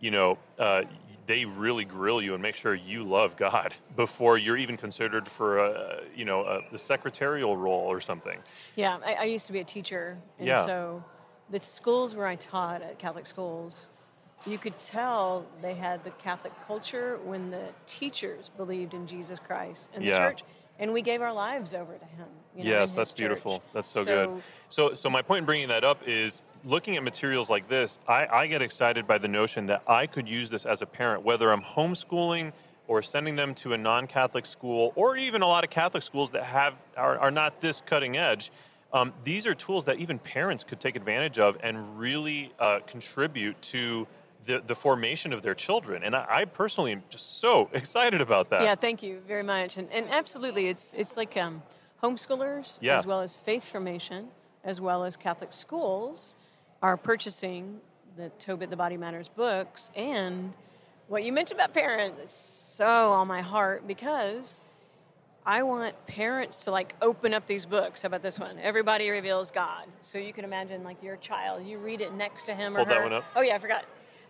you 0.00 0.10
know, 0.10 0.38
uh, 0.58 0.82
they 1.26 1.44
really 1.44 1.84
grill 1.84 2.20
you 2.22 2.34
and 2.34 2.42
make 2.42 2.56
sure 2.56 2.74
you 2.74 3.04
love 3.04 3.36
God 3.36 3.74
before 3.96 4.38
you're 4.38 4.56
even 4.56 4.76
considered 4.76 5.28
for 5.28 5.58
a, 5.58 6.00
you 6.14 6.24
know, 6.24 6.42
a, 6.42 6.60
the 6.70 6.78
secretarial 6.78 7.56
role 7.56 7.86
or 7.90 8.00
something. 8.00 8.38
Yeah, 8.76 8.98
I, 9.04 9.14
I 9.14 9.24
used 9.24 9.46
to 9.46 9.52
be 9.52 9.60
a 9.60 9.64
teacher, 9.64 10.18
and 10.38 10.46
Yeah. 10.46 10.64
so 10.64 11.04
the 11.50 11.60
schools 11.60 12.14
where 12.14 12.26
I 12.26 12.36
taught 12.36 12.82
at 12.82 12.98
Catholic 12.98 13.26
schools, 13.26 13.90
you 14.46 14.58
could 14.58 14.78
tell 14.78 15.46
they 15.62 15.74
had 15.74 16.04
the 16.04 16.10
Catholic 16.12 16.52
culture 16.66 17.18
when 17.24 17.50
the 17.50 17.68
teachers 17.86 18.50
believed 18.56 18.94
in 18.94 19.06
Jesus 19.06 19.38
Christ 19.38 19.88
and 19.94 20.04
the 20.04 20.10
church, 20.12 20.42
and 20.78 20.92
we 20.92 21.02
gave 21.02 21.20
our 21.22 21.32
lives 21.32 21.74
over 21.74 21.92
to 21.94 22.04
Him. 22.04 22.26
You 22.56 22.64
know, 22.64 22.70
yes, 22.70 22.94
that's 22.94 23.10
church. 23.10 23.18
beautiful. 23.18 23.62
That's 23.74 23.88
so, 23.88 24.04
So- 24.04 24.26
good. 24.34 24.42
So, 24.68 24.94
so 24.94 25.10
my 25.10 25.22
point 25.22 25.40
in 25.40 25.44
bringing 25.46 25.68
that 25.68 25.84
up 25.84 26.02
is 26.06 26.42
looking 26.64 26.96
at 26.96 27.02
materials 27.02 27.50
like 27.50 27.68
this. 27.68 27.98
I, 28.06 28.26
I 28.26 28.46
get 28.46 28.62
excited 28.62 29.06
by 29.06 29.18
the 29.18 29.28
notion 29.28 29.66
that 29.66 29.82
I 29.86 30.06
could 30.06 30.28
use 30.28 30.50
this 30.50 30.66
as 30.66 30.82
a 30.82 30.86
parent, 30.86 31.24
whether 31.24 31.50
I'm 31.52 31.62
homeschooling 31.62 32.52
or 32.86 33.02
sending 33.02 33.36
them 33.36 33.54
to 33.54 33.74
a 33.74 33.78
non-Catholic 33.78 34.46
school, 34.46 34.92
or 34.96 35.16
even 35.16 35.42
a 35.42 35.46
lot 35.46 35.62
of 35.62 35.68
Catholic 35.70 36.02
schools 36.02 36.30
that 36.30 36.44
have 36.44 36.74
are, 36.96 37.18
are 37.18 37.30
not 37.30 37.60
this 37.60 37.82
cutting 37.84 38.16
edge. 38.16 38.50
Um, 38.94 39.12
these 39.24 39.46
are 39.46 39.54
tools 39.54 39.84
that 39.84 39.98
even 39.98 40.18
parents 40.18 40.64
could 40.64 40.80
take 40.80 40.96
advantage 40.96 41.38
of 41.38 41.58
and 41.62 41.98
really 41.98 42.50
uh, 42.58 42.80
contribute 42.86 43.60
to 43.62 44.06
the, 44.48 44.62
the 44.66 44.74
formation 44.74 45.32
of 45.34 45.42
their 45.42 45.54
children. 45.54 46.02
And 46.02 46.16
I, 46.16 46.26
I 46.28 46.44
personally 46.46 46.90
am 46.92 47.02
just 47.10 47.38
so 47.38 47.68
excited 47.74 48.20
about 48.20 48.48
that. 48.50 48.62
Yeah, 48.62 48.74
thank 48.74 49.02
you 49.02 49.20
very 49.28 49.42
much. 49.44 49.76
And, 49.76 49.88
and 49.92 50.08
absolutely, 50.10 50.68
it's 50.68 50.94
it's 50.94 51.16
like 51.16 51.36
um, 51.36 51.62
homeschoolers 52.02 52.78
Yeah. 52.80 52.96
as 52.96 53.06
well 53.06 53.20
as 53.20 53.36
faith 53.36 53.64
formation, 53.70 54.28
as 54.64 54.80
well 54.80 55.04
as 55.04 55.16
Catholic 55.16 55.52
schools 55.52 56.34
are 56.82 56.96
purchasing 56.96 57.78
the 58.16 58.30
Tobet 58.40 58.70
the 58.70 58.76
Body 58.76 58.96
Matters 58.96 59.28
books. 59.28 59.90
And 59.94 60.54
what 61.08 61.22
you 61.24 61.32
mentioned 61.32 61.60
about 61.60 61.74
parents 61.74 62.18
is 62.24 62.32
so 62.32 63.12
on 63.12 63.28
my 63.28 63.42
heart 63.42 63.86
because 63.86 64.62
I 65.44 65.62
want 65.62 65.94
parents 66.06 66.64
to 66.64 66.70
like 66.70 66.94
open 67.02 67.34
up 67.34 67.46
these 67.46 67.66
books. 67.66 68.00
How 68.02 68.06
about 68.06 68.22
this 68.22 68.38
one? 68.38 68.58
Everybody 68.58 69.10
reveals 69.10 69.50
God. 69.50 69.84
So 70.00 70.16
you 70.16 70.32
can 70.32 70.44
imagine 70.44 70.84
like 70.84 71.02
your 71.02 71.16
child, 71.16 71.66
you 71.66 71.78
read 71.78 72.00
it 72.00 72.14
next 72.14 72.44
to 72.44 72.54
him 72.54 72.74
or 72.76 72.78
Hold 72.78 72.88
that 72.90 73.02
one 73.02 73.12
up. 73.12 73.24
Oh 73.36 73.42
yeah, 73.42 73.54
I 73.54 73.58
forgot. 73.58 73.84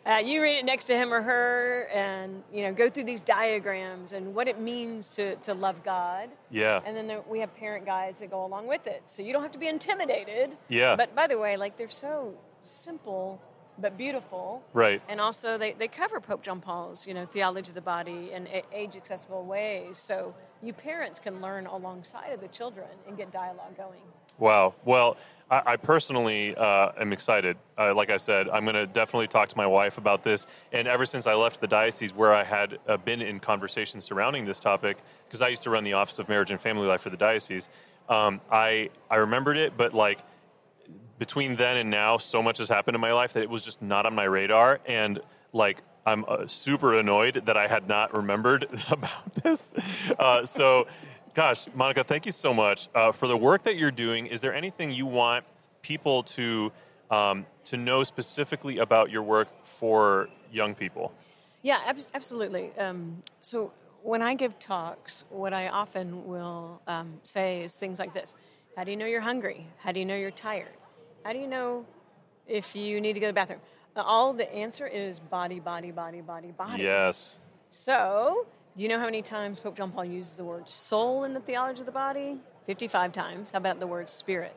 Uh, 0.08 0.16
you 0.16 0.42
read 0.42 0.56
it 0.56 0.64
next 0.64 0.86
to 0.86 0.94
him 0.94 1.12
or 1.12 1.20
her, 1.20 1.86
and 1.92 2.42
you 2.50 2.62
know, 2.62 2.72
go 2.72 2.88
through 2.88 3.04
these 3.04 3.20
diagrams 3.20 4.12
and 4.12 4.34
what 4.34 4.48
it 4.48 4.58
means 4.58 5.10
to 5.10 5.36
to 5.36 5.52
love 5.52 5.84
God. 5.84 6.30
Yeah. 6.50 6.80
And 6.86 6.96
then 6.96 7.06
there, 7.06 7.22
we 7.28 7.40
have 7.40 7.54
parent 7.54 7.84
guides 7.84 8.20
that 8.20 8.30
go 8.30 8.44
along 8.46 8.68
with 8.68 8.86
it, 8.86 9.02
so 9.04 9.22
you 9.22 9.34
don't 9.34 9.42
have 9.42 9.52
to 9.52 9.58
be 9.58 9.68
intimidated. 9.68 10.56
Yeah. 10.68 10.96
But 10.96 11.14
by 11.14 11.26
the 11.26 11.36
way, 11.38 11.58
like 11.58 11.76
they're 11.76 11.90
so 11.90 12.34
simple 12.62 13.42
but 13.80 13.96
beautiful. 13.96 14.62
Right. 14.72 15.00
And 15.08 15.20
also, 15.20 15.56
they, 15.56 15.72
they 15.72 15.88
cover 15.88 16.20
Pope 16.20 16.42
John 16.42 16.60
Paul's, 16.60 17.06
you 17.06 17.14
know, 17.14 17.26
theology 17.26 17.68
of 17.68 17.74
the 17.74 17.80
body 17.80 18.30
in 18.32 18.48
age 18.72 18.96
accessible 18.96 19.44
ways. 19.44 19.98
So 19.98 20.34
you 20.62 20.72
parents 20.72 21.20
can 21.20 21.40
learn 21.40 21.66
alongside 21.66 22.32
of 22.32 22.40
the 22.40 22.48
children 22.48 22.88
and 23.06 23.16
get 23.16 23.30
dialogue 23.30 23.76
going. 23.76 24.00
Wow. 24.38 24.74
Well, 24.84 25.16
I, 25.50 25.62
I 25.66 25.76
personally 25.76 26.54
uh, 26.56 26.90
am 27.00 27.12
excited. 27.12 27.56
Uh, 27.76 27.94
like 27.94 28.10
I 28.10 28.16
said, 28.16 28.48
I'm 28.48 28.64
going 28.64 28.74
to 28.74 28.86
definitely 28.86 29.28
talk 29.28 29.48
to 29.48 29.56
my 29.56 29.66
wife 29.66 29.98
about 29.98 30.22
this. 30.22 30.46
And 30.72 30.86
ever 30.86 31.06
since 31.06 31.26
I 31.26 31.34
left 31.34 31.60
the 31.60 31.66
diocese, 31.66 32.12
where 32.12 32.34
I 32.34 32.44
had 32.44 32.78
uh, 32.86 32.96
been 32.96 33.22
in 33.22 33.40
conversations 33.40 34.04
surrounding 34.04 34.44
this 34.44 34.58
topic, 34.58 34.98
because 35.26 35.42
I 35.42 35.48
used 35.48 35.62
to 35.64 35.70
run 35.70 35.84
the 35.84 35.94
Office 35.94 36.18
of 36.18 36.28
Marriage 36.28 36.50
and 36.50 36.60
Family 36.60 36.86
Life 36.86 37.02
for 37.02 37.10
the 37.10 37.16
diocese, 37.16 37.68
um, 38.08 38.40
I 38.50 38.90
I 39.10 39.16
remembered 39.16 39.58
it, 39.58 39.76
but 39.76 39.92
like 39.92 40.20
between 41.18 41.56
then 41.56 41.76
and 41.76 41.90
now, 41.90 42.16
so 42.16 42.42
much 42.42 42.58
has 42.58 42.68
happened 42.68 42.94
in 42.94 43.00
my 43.00 43.12
life 43.12 43.32
that 43.32 43.42
it 43.42 43.50
was 43.50 43.64
just 43.64 43.82
not 43.82 44.06
on 44.06 44.14
my 44.14 44.24
radar. 44.24 44.80
And 44.86 45.20
like, 45.52 45.82
I'm 46.08 46.24
uh, 46.26 46.46
super 46.46 46.98
annoyed 46.98 47.42
that 47.44 47.58
I 47.58 47.68
had 47.68 47.86
not 47.86 48.16
remembered 48.16 48.66
about 48.90 49.34
this. 49.42 49.70
Uh, 50.18 50.46
so, 50.46 50.86
gosh, 51.34 51.66
Monica, 51.74 52.02
thank 52.02 52.24
you 52.24 52.32
so 52.32 52.54
much 52.54 52.88
uh, 52.94 53.12
for 53.12 53.28
the 53.28 53.36
work 53.36 53.64
that 53.64 53.76
you're 53.76 53.90
doing. 53.90 54.26
Is 54.26 54.40
there 54.40 54.54
anything 54.54 54.90
you 54.90 55.04
want 55.04 55.44
people 55.82 56.22
to 56.22 56.72
um, 57.10 57.46
to 57.64 57.76
know 57.76 58.04
specifically 58.04 58.78
about 58.78 59.10
your 59.10 59.22
work 59.22 59.48
for 59.62 60.28
young 60.50 60.74
people? 60.74 61.12
Yeah, 61.62 61.80
ab- 61.86 61.98
absolutely. 62.14 62.70
Um, 62.78 63.22
so 63.42 63.72
when 64.02 64.22
I 64.22 64.34
give 64.34 64.58
talks, 64.58 65.24
what 65.30 65.52
I 65.52 65.68
often 65.68 66.26
will 66.26 66.80
um, 66.86 67.20
say 67.22 67.62
is 67.64 67.76
things 67.76 67.98
like 67.98 68.14
this: 68.14 68.34
How 68.76 68.84
do 68.84 68.90
you 68.90 68.96
know 68.96 69.06
you're 69.06 69.20
hungry? 69.20 69.66
How 69.78 69.92
do 69.92 70.00
you 70.00 70.06
know 70.06 70.16
you're 70.16 70.30
tired? 70.30 70.74
How 71.24 71.34
do 71.34 71.38
you 71.38 71.48
know 71.48 71.84
if 72.46 72.74
you 72.74 72.98
need 72.98 73.12
to 73.12 73.20
go 73.20 73.26
to 73.26 73.32
the 73.32 73.40
bathroom? 73.40 73.60
All 74.02 74.32
the 74.32 74.52
answer 74.54 74.86
is 74.86 75.18
body, 75.20 75.58
body, 75.60 75.90
body, 75.90 76.20
body, 76.20 76.48
body. 76.52 76.82
Yes. 76.82 77.38
So, 77.70 78.46
do 78.76 78.82
you 78.82 78.88
know 78.88 78.98
how 78.98 79.04
many 79.06 79.22
times 79.22 79.60
Pope 79.60 79.76
John 79.76 79.90
Paul 79.92 80.04
uses 80.04 80.34
the 80.34 80.44
word 80.44 80.68
soul 80.70 81.24
in 81.24 81.34
the 81.34 81.40
theology 81.40 81.80
of 81.80 81.86
the 81.86 81.92
body? 81.92 82.38
55 82.66 83.12
times. 83.12 83.50
How 83.50 83.58
about 83.58 83.80
the 83.80 83.86
word 83.86 84.08
spirit? 84.10 84.54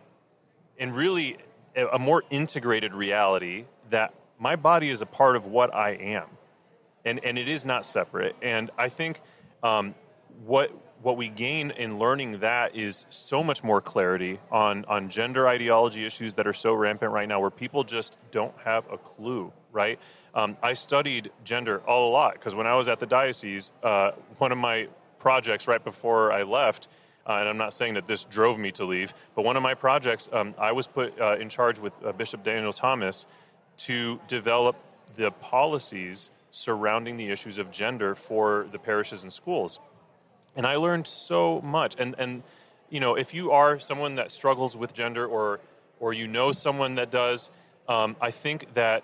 and 0.78 0.96
really 0.96 1.36
a, 1.76 1.86
a 1.88 1.98
more 1.98 2.22
integrated 2.30 2.94
reality 2.94 3.66
that 3.90 4.14
my 4.38 4.56
body 4.56 4.88
is 4.88 5.02
a 5.02 5.06
part 5.06 5.36
of 5.36 5.44
what 5.46 5.74
I 5.74 5.90
am 5.90 6.26
and 7.04 7.22
and 7.24 7.38
it 7.38 7.48
is 7.48 7.64
not 7.64 7.86
separate. 7.86 8.36
And 8.42 8.70
I 8.78 8.88
think 8.88 9.20
um, 9.62 9.94
what 10.44 10.72
what 11.02 11.16
we 11.16 11.28
gain 11.28 11.70
in 11.72 11.98
learning 11.98 12.40
that 12.40 12.74
is 12.74 13.04
so 13.10 13.44
much 13.44 13.62
more 13.62 13.80
clarity 13.80 14.40
on 14.50 14.84
on 14.86 15.08
gender 15.10 15.46
ideology 15.46 16.06
issues 16.06 16.34
that 16.34 16.46
are 16.46 16.54
so 16.54 16.72
rampant 16.72 17.12
right 17.12 17.28
now, 17.28 17.40
where 17.40 17.50
people 17.50 17.84
just 17.84 18.16
don't 18.32 18.54
have 18.64 18.84
a 18.90 18.96
clue. 18.96 19.52
Right? 19.72 19.98
Um, 20.34 20.56
I 20.62 20.72
studied 20.72 21.30
gender 21.44 21.80
a 21.86 21.92
lot 21.92 22.34
because 22.34 22.54
when 22.54 22.66
I 22.66 22.74
was 22.74 22.88
at 22.88 22.98
the 22.98 23.06
diocese, 23.06 23.70
uh, 23.82 24.12
one 24.38 24.50
of 24.50 24.58
my 24.58 24.88
projects 25.18 25.66
right 25.68 25.82
before 25.82 26.32
I 26.32 26.42
left. 26.42 26.88
Uh, 27.26 27.38
and 27.40 27.48
I'm 27.48 27.56
not 27.56 27.72
saying 27.72 27.94
that 27.94 28.06
this 28.06 28.24
drove 28.24 28.58
me 28.58 28.70
to 28.72 28.84
leave, 28.84 29.14
but 29.34 29.46
one 29.46 29.56
of 29.56 29.62
my 29.62 29.72
projects, 29.72 30.28
um, 30.30 30.54
I 30.58 30.72
was 30.72 30.86
put 30.86 31.18
uh, 31.18 31.36
in 31.38 31.48
charge 31.48 31.78
with 31.78 31.94
uh, 32.04 32.12
Bishop 32.12 32.44
Daniel 32.44 32.74
Thomas 32.74 33.24
to 33.78 34.20
develop 34.28 34.76
the 35.16 35.30
policies 35.30 36.30
surrounding 36.50 37.16
the 37.16 37.30
issues 37.30 37.56
of 37.56 37.70
gender 37.70 38.14
for 38.14 38.66
the 38.72 38.78
parishes 38.78 39.22
and 39.22 39.32
schools. 39.32 39.80
And 40.54 40.66
I 40.66 40.76
learned 40.76 41.06
so 41.06 41.62
much. 41.62 41.96
And 41.98 42.14
and 42.18 42.42
you 42.90 43.00
know, 43.00 43.14
if 43.14 43.34
you 43.34 43.52
are 43.52 43.80
someone 43.80 44.16
that 44.16 44.30
struggles 44.30 44.76
with 44.76 44.92
gender 44.92 45.26
or 45.26 45.60
or 46.00 46.12
you 46.12 46.28
know 46.28 46.52
someone 46.52 46.96
that 46.96 47.10
does, 47.10 47.50
um, 47.88 48.16
I 48.20 48.30
think 48.30 48.74
that 48.74 49.02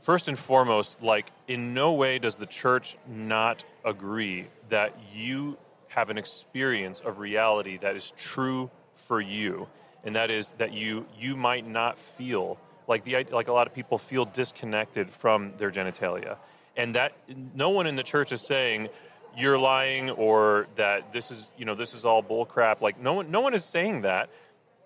first 0.00 0.28
and 0.28 0.38
foremost, 0.38 1.02
like 1.02 1.30
in 1.46 1.74
no 1.74 1.92
way 1.92 2.18
does 2.18 2.36
the 2.36 2.46
church 2.46 2.96
not 3.06 3.64
agree 3.84 4.46
that 4.68 4.94
you 5.14 5.56
have 5.88 6.10
an 6.10 6.18
experience 6.18 7.00
of 7.00 7.18
reality 7.18 7.78
that 7.78 7.96
is 7.96 8.12
true 8.16 8.70
for 8.94 9.20
you, 9.20 9.66
and 10.04 10.16
that 10.16 10.30
is 10.30 10.50
that 10.58 10.72
you 10.72 11.06
you 11.18 11.36
might 11.36 11.66
not 11.66 11.98
feel 11.98 12.58
like 12.86 13.04
the 13.04 13.24
like 13.30 13.48
a 13.48 13.52
lot 13.52 13.66
of 13.66 13.74
people 13.74 13.98
feel 13.98 14.24
disconnected 14.24 15.10
from 15.10 15.52
their 15.58 15.70
genitalia, 15.70 16.36
and 16.76 16.94
that 16.94 17.12
no 17.54 17.70
one 17.70 17.86
in 17.86 17.96
the 17.96 18.02
church 18.02 18.32
is 18.32 18.40
saying 18.40 18.88
you're 19.36 19.58
lying 19.58 20.10
or 20.10 20.66
that 20.76 21.12
this 21.12 21.30
is 21.30 21.50
you 21.56 21.64
know 21.64 21.74
this 21.74 21.94
is 21.94 22.04
all 22.04 22.22
bull 22.22 22.44
crap. 22.44 22.80
Like 22.80 23.00
no 23.00 23.14
one 23.14 23.30
no 23.30 23.40
one 23.40 23.54
is 23.54 23.64
saying 23.64 24.02
that. 24.02 24.30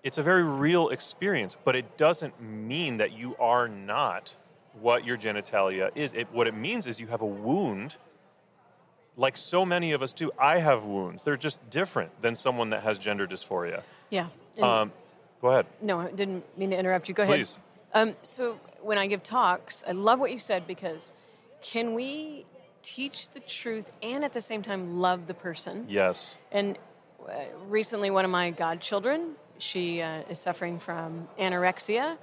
It's 0.03 0.17
a 0.17 0.23
very 0.23 0.43
real 0.43 0.89
experience, 0.89 1.55
but 1.63 1.77
it 1.77 1.97
doesn't 1.97 2.41
mean 2.41 2.97
that 2.97 3.13
you 3.13 3.37
are 3.37 3.69
not 3.69 4.35
what 4.79 5.05
your 5.05 5.17
genitalia 5.17 5.91
is. 5.95 6.13
It, 6.13 6.27
what 6.31 6.47
it 6.47 6.55
means 6.55 6.87
is 6.87 6.99
you 6.99 7.07
have 7.07 7.21
a 7.21 7.25
wound, 7.25 7.95
like 9.17 9.37
so 9.37 9.65
many 9.65 9.91
of 9.91 10.01
us 10.01 10.13
do. 10.13 10.31
I 10.39 10.59
have 10.59 10.83
wounds. 10.83 11.23
They're 11.23 11.37
just 11.37 11.59
different 11.69 12.21
than 12.21 12.35
someone 12.35 12.71
that 12.71 12.83
has 12.83 12.97
gender 12.97 13.27
dysphoria. 13.27 13.83
yeah. 14.09 14.27
Um, 14.61 14.91
go 15.41 15.49
ahead. 15.49 15.65
No, 15.81 15.99
I 15.99 16.11
didn't 16.11 16.43
mean 16.57 16.69
to 16.69 16.77
interrupt 16.77 17.07
you. 17.09 17.15
Go 17.15 17.23
ahead. 17.23 17.35
Please. 17.35 17.59
Um, 17.93 18.15
so 18.21 18.59
when 18.81 18.97
I 18.97 19.07
give 19.07 19.23
talks, 19.23 19.83
I 19.87 19.91
love 19.91 20.19
what 20.19 20.31
you 20.31 20.39
said 20.39 20.67
because 20.67 21.13
can 21.61 21.93
we 21.93 22.45
teach 22.81 23.29
the 23.29 23.39
truth 23.39 23.91
and 24.01 24.23
at 24.23 24.33
the 24.33 24.41
same 24.41 24.61
time 24.61 24.99
love 24.99 25.27
the 25.27 25.33
person? 25.33 25.85
Yes. 25.89 26.37
And 26.51 26.77
uh, 27.27 27.33
recently, 27.67 28.11
one 28.11 28.25
of 28.25 28.31
my 28.31 28.51
godchildren, 28.51 29.31
she 29.57 30.01
uh, 30.01 30.23
is 30.29 30.39
suffering 30.39 30.79
from 30.79 31.27
anorexia. 31.39 32.17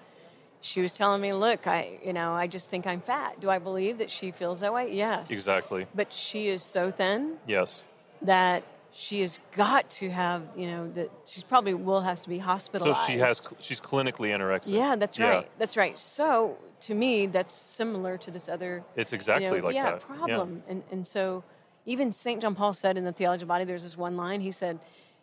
She 0.63 0.81
was 0.81 0.93
telling 0.93 1.21
me, 1.23 1.33
"Look, 1.33 1.67
I, 1.67 1.99
you 2.05 2.13
know, 2.13 2.33
I 2.35 2.47
just 2.47 2.69
think 2.71 2.87
I'm 2.87 3.01
fat. 3.01 3.41
Do 3.41 3.49
I 3.49 3.59
believe 3.59 3.99
that 3.99 4.11
she 4.11 4.31
feels 4.31 4.61
that 4.61 4.73
way? 4.75 4.93
Yes, 4.95 5.31
Exactly. 5.31 5.87
But 5.95 6.13
she 6.13 6.49
is 6.49 6.63
so 6.63 6.91
thin 6.91 7.39
Yes. 7.47 7.83
that 8.23 8.63
she 8.93 9.21
has 9.21 9.41
got 9.57 9.89
to 9.89 10.11
have, 10.11 10.43
you 10.57 10.67
know, 10.67 10.91
that 10.95 11.11
she 11.25 11.43
probably 11.49 11.75
will 11.75 12.01
have 12.03 12.21
to 12.23 12.29
be 12.29 12.39
hospitalized. 12.39 13.01
So 13.01 13.07
she 13.07 13.19
has. 13.19 13.41
She's 13.61 13.81
clinically 13.81 14.31
anorexic. 14.37 14.73
Yeah, 14.73 14.97
that's 14.97 15.19
Yeah. 15.19 15.29
right. 15.29 15.51
That's 15.59 15.77
right. 15.77 15.99
So 15.99 16.59
to 16.83 16.95
me, 16.95 17.27
that's 17.27 17.55
similar 17.55 18.19
to 18.19 18.31
this 18.31 18.49
other 18.49 18.83
It's 18.97 19.13
exactly 19.13 19.45
you 19.47 19.59
know, 19.59 19.67
like 19.67 19.75
yeah, 19.75 19.93
that. 19.93 20.01
problem. 20.01 20.63
And 20.69 20.83
and 20.91 21.07
so 21.07 21.43
even 21.87 22.13
St. 22.13 22.43
John 22.43 22.55
Paul 22.55 22.75
said 22.75 22.99
in 22.99 23.05
the 23.05 23.13
Theology 23.13 23.43
of 23.43 23.49
Body, 23.49 23.65
there's 23.65 23.83
this 23.83 23.97
one 23.97 24.17
line. 24.17 24.41
He 24.43 24.53
said, 24.53 24.79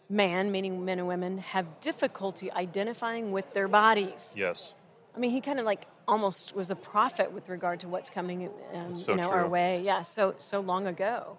man, 0.09 0.51
meaning 0.51 0.83
men 0.83 0.99
and 0.99 1.07
women, 1.07 1.37
have 1.37 1.79
difficulty 1.81 2.51
identifying 2.51 3.31
with 3.31 3.53
their 3.53 3.67
bodies. 3.67 4.33
Yes. 4.37 4.73
I 5.17 5.19
mean, 5.19 5.31
he 5.31 5.41
kind 5.41 5.59
of 5.59 5.65
like 5.65 5.87
almost 6.07 6.55
was 6.55 6.69
a 6.69 6.75
prophet 6.75 7.31
with 7.31 7.49
regard 7.49 7.79
to 7.79 7.87
what's 7.87 8.09
coming, 8.11 8.49
um, 8.73 8.93
so 8.93 9.11
you 9.11 9.17
know, 9.17 9.31
our 9.31 9.47
way. 9.47 9.81
Yeah, 9.83 10.03
so 10.03 10.35
so 10.37 10.59
long 10.59 10.85
ago. 10.85 11.37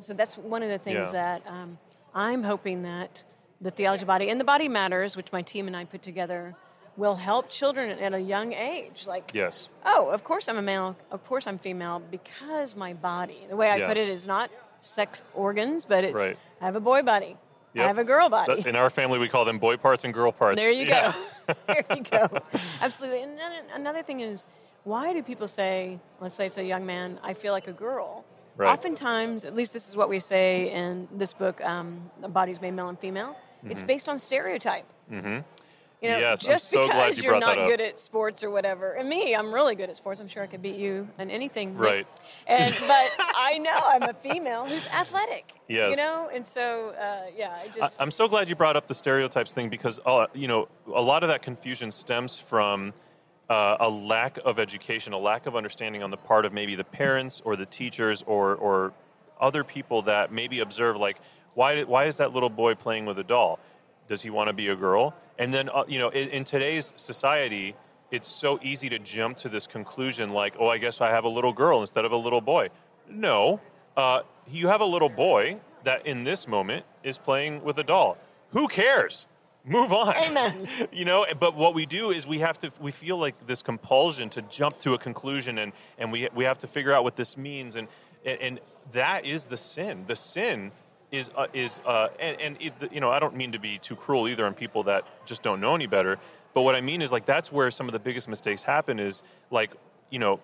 So 0.00 0.14
that's 0.14 0.38
one 0.38 0.62
of 0.62 0.70
the 0.70 0.78
things 0.78 1.08
Yeah. 1.08 1.12
that 1.12 1.42
um, 1.46 1.78
I'm 2.14 2.42
hoping 2.42 2.84
that 2.84 3.24
the 3.60 3.70
theology 3.70 4.06
body 4.06 4.30
and 4.30 4.40
the 4.40 4.44
body 4.44 4.66
matters, 4.66 5.14
which 5.14 5.30
my 5.30 5.42
team 5.42 5.66
and 5.66 5.76
I 5.76 5.84
put 5.84 6.02
together, 6.02 6.54
will 6.96 7.16
help 7.16 7.50
children 7.50 7.98
at 7.98 8.14
a 8.14 8.18
young 8.18 8.54
age. 8.54 9.06
Like, 9.06 9.30
Yes. 9.34 9.68
oh, 9.84 10.08
of 10.08 10.24
course 10.24 10.48
I'm 10.48 10.56
a 10.56 10.62
male, 10.62 10.96
of 11.10 11.22
course 11.26 11.46
I'm 11.46 11.58
female, 11.58 12.00
because 12.10 12.74
my 12.74 12.94
body. 12.94 13.46
The 13.50 13.56
way 13.56 13.70
I 13.70 13.76
Yeah. 13.76 13.88
put 13.88 13.98
it 13.98 14.08
is 14.08 14.26
not 14.26 14.50
sex 14.80 15.22
organs, 15.34 15.84
but 15.84 16.02
it's 16.02 16.14
Right. 16.14 16.38
I 16.62 16.64
have 16.64 16.76
a 16.76 16.80
boy 16.80 17.02
body. 17.02 17.36
Yep. 17.74 17.84
I 17.84 17.86
have 17.88 17.98
a 17.98 18.04
girl 18.04 18.28
body. 18.28 18.62
In 18.66 18.76
our 18.76 18.90
family, 18.90 19.18
we 19.18 19.28
call 19.28 19.44
them 19.44 19.58
boy 19.58 19.76
parts 19.76 20.04
and 20.04 20.12
girl 20.14 20.32
parts. 20.32 20.56
There 20.60 20.70
you 20.72 20.86
Yeah. 20.86 21.12
go. 21.46 21.54
there 21.66 21.84
you 21.96 22.02
go. 22.02 22.28
Absolutely. 22.80 23.22
And 23.22 23.38
then 23.38 23.52
another 23.74 24.02
thing 24.02 24.20
is, 24.20 24.46
why 24.84 25.12
do 25.12 25.22
people 25.22 25.48
say, 25.48 25.98
let's 26.20 26.34
say 26.34 26.46
it's 26.46 26.56
a 26.58 26.64
young 26.64 26.86
man, 26.86 27.18
I 27.22 27.34
feel 27.34 27.52
like 27.52 27.68
a 27.68 27.72
girl? 27.72 28.24
Right. 28.56 28.72
Oftentimes, 28.72 29.44
at 29.44 29.54
least 29.54 29.72
this 29.72 29.88
is 29.88 29.94
what 29.96 30.08
we 30.08 30.18
say 30.18 30.70
in 30.72 31.06
this 31.12 31.32
book, 31.32 31.60
um, 31.64 32.10
Bodies 32.28 32.60
Made 32.60 32.72
Male 32.72 32.88
and 32.88 32.98
Female, 32.98 33.36
it's 33.64 33.82
based 33.82 34.08
on 34.08 34.18
stereotype. 34.18 34.84
Mhm. 35.10 35.44
You 36.00 36.10
know, 36.10 36.18
Yes, 36.18 36.44
I'm 36.44 36.52
just 36.52 36.70
so 36.70 36.84
glad 36.84 37.08
because 37.10 37.16
you 37.18 37.24
you're 37.24 37.40
not 37.40 37.56
that 37.56 37.58
up. 37.62 37.68
good 37.68 37.80
at 37.80 37.98
sports 37.98 38.44
or 38.44 38.50
whatever. 38.50 38.92
And 38.92 39.08
me, 39.08 39.34
I'm 39.34 39.52
really 39.52 39.74
good 39.74 39.90
at 39.90 39.96
sports. 39.96 40.20
I'm 40.20 40.28
sure 40.28 40.44
I 40.44 40.46
could 40.46 40.62
beat 40.62 40.76
you 40.76 41.08
in 41.18 41.30
anything. 41.30 41.76
Right. 41.76 42.06
And 42.46 42.74
but 42.86 43.10
I 43.36 43.58
know 43.58 43.78
I'm 43.84 44.02
a 44.04 44.14
female 44.14 44.64
who's 44.64 44.86
athletic. 44.86 45.52
Yes. 45.68 45.90
You 45.90 45.96
know, 45.96 46.30
and 46.32 46.46
so 46.46 46.90
uh, 46.90 47.30
yeah, 47.36 47.50
I 47.50 47.64
I, 47.64 47.68
just 47.68 48.00
I'm 48.00 48.10
so 48.10 48.26
glad 48.28 48.48
you 48.48 48.54
brought 48.54 48.76
up 48.76 48.86
the 48.86 48.94
stereotypes 48.94 49.50
thing 49.52 49.68
because 49.68 50.00
uh, 50.06 50.26
you 50.32 50.48
know 50.48 50.68
a 50.94 51.02
lot 51.02 51.22
of 51.22 51.28
that 51.28 51.42
confusion 51.42 51.90
stems 51.90 52.38
from 52.38 52.94
uh, 53.50 53.76
a 53.80 53.88
lack 53.88 54.38
of 54.44 54.58
education, 54.58 55.12
a 55.12 55.18
lack 55.18 55.46
of 55.46 55.56
understanding 55.56 56.02
on 56.02 56.10
the 56.10 56.16
part 56.16 56.44
of 56.46 56.52
maybe 56.52 56.74
the 56.74 56.84
parents 56.84 57.42
or 57.44 57.56
the 57.56 57.66
teachers 57.66 58.22
or 58.26 58.54
or 58.54 58.92
other 59.40 59.64
people 59.64 60.02
that 60.02 60.32
maybe 60.32 60.60
observe 60.60 60.96
like 60.96 61.18
why 61.54 61.82
why 61.82 62.04
is 62.06 62.16
that 62.18 62.32
little 62.32 62.50
boy 62.50 62.74
playing 62.74 63.04
with 63.04 63.18
a 63.18 63.24
doll? 63.24 63.58
Does 64.08 64.22
he 64.22 64.30
want 64.30 64.48
to 64.48 64.52
be 64.54 64.68
a 64.68 64.76
girl? 64.76 65.14
And 65.38 65.52
then 65.54 65.68
uh, 65.68 65.84
you 65.88 65.98
know 65.98 66.08
in, 66.10 66.28
in 66.30 66.44
today's 66.44 66.92
society. 66.96 67.74
It's 68.10 68.26
so 68.26 68.58
easy 68.62 68.88
to 68.88 68.98
jump 68.98 69.36
to 69.38 69.50
this 69.50 69.66
conclusion, 69.66 70.30
like, 70.30 70.54
"Oh, 70.58 70.68
I 70.68 70.78
guess 70.78 71.02
I 71.02 71.10
have 71.10 71.24
a 71.24 71.28
little 71.28 71.52
girl 71.52 71.82
instead 71.82 72.06
of 72.06 72.12
a 72.12 72.16
little 72.16 72.40
boy." 72.40 72.70
No, 73.06 73.60
uh, 73.98 74.22
you 74.50 74.68
have 74.68 74.80
a 74.80 74.86
little 74.86 75.10
boy 75.10 75.58
that 75.84 76.06
in 76.06 76.24
this 76.24 76.48
moment 76.48 76.86
is 77.02 77.18
playing 77.18 77.62
with 77.62 77.78
a 77.78 77.84
doll. 77.84 78.16
Who 78.52 78.68
cares? 78.68 79.26
Move 79.64 79.92
on. 79.92 80.16
Amen. 80.16 80.68
you 80.92 81.04
know, 81.04 81.26
but 81.38 81.54
what 81.54 81.74
we 81.74 81.84
do 81.84 82.10
is 82.10 82.26
we 82.26 82.38
have 82.38 82.58
to 82.60 82.72
we 82.80 82.90
feel 82.90 83.18
like 83.18 83.46
this 83.46 83.62
compulsion 83.62 84.30
to 84.30 84.42
jump 84.42 84.78
to 84.80 84.94
a 84.94 84.98
conclusion 84.98 85.58
and 85.58 85.72
and 85.98 86.10
we 86.10 86.28
we 86.34 86.44
have 86.44 86.58
to 86.58 86.66
figure 86.66 86.92
out 86.92 87.04
what 87.04 87.16
this 87.16 87.36
means 87.36 87.76
and 87.76 87.88
and, 88.24 88.40
and 88.40 88.60
that 88.92 89.26
is 89.26 89.46
the 89.46 89.56
sin. 89.56 90.04
The 90.06 90.16
sin 90.16 90.72
is 91.10 91.30
uh, 91.36 91.46
is 91.52 91.80
uh, 91.86 92.08
and, 92.20 92.40
and 92.40 92.56
it, 92.60 92.92
you 92.92 93.00
know 93.00 93.10
I 93.10 93.18
don't 93.18 93.36
mean 93.36 93.52
to 93.52 93.58
be 93.58 93.78
too 93.78 93.96
cruel 93.96 94.28
either 94.28 94.44
on 94.46 94.54
people 94.54 94.84
that 94.84 95.04
just 95.26 95.42
don't 95.42 95.60
know 95.60 95.74
any 95.74 95.86
better. 95.86 96.18
But 96.54 96.62
what 96.62 96.74
I 96.74 96.80
mean 96.80 97.02
is 97.02 97.12
like 97.12 97.26
that's 97.26 97.52
where 97.52 97.70
some 97.70 97.86
of 97.86 97.92
the 97.92 97.98
biggest 97.98 98.28
mistakes 98.28 98.62
happen. 98.62 98.98
Is 98.98 99.22
like 99.50 99.72
you 100.10 100.18
know 100.18 100.40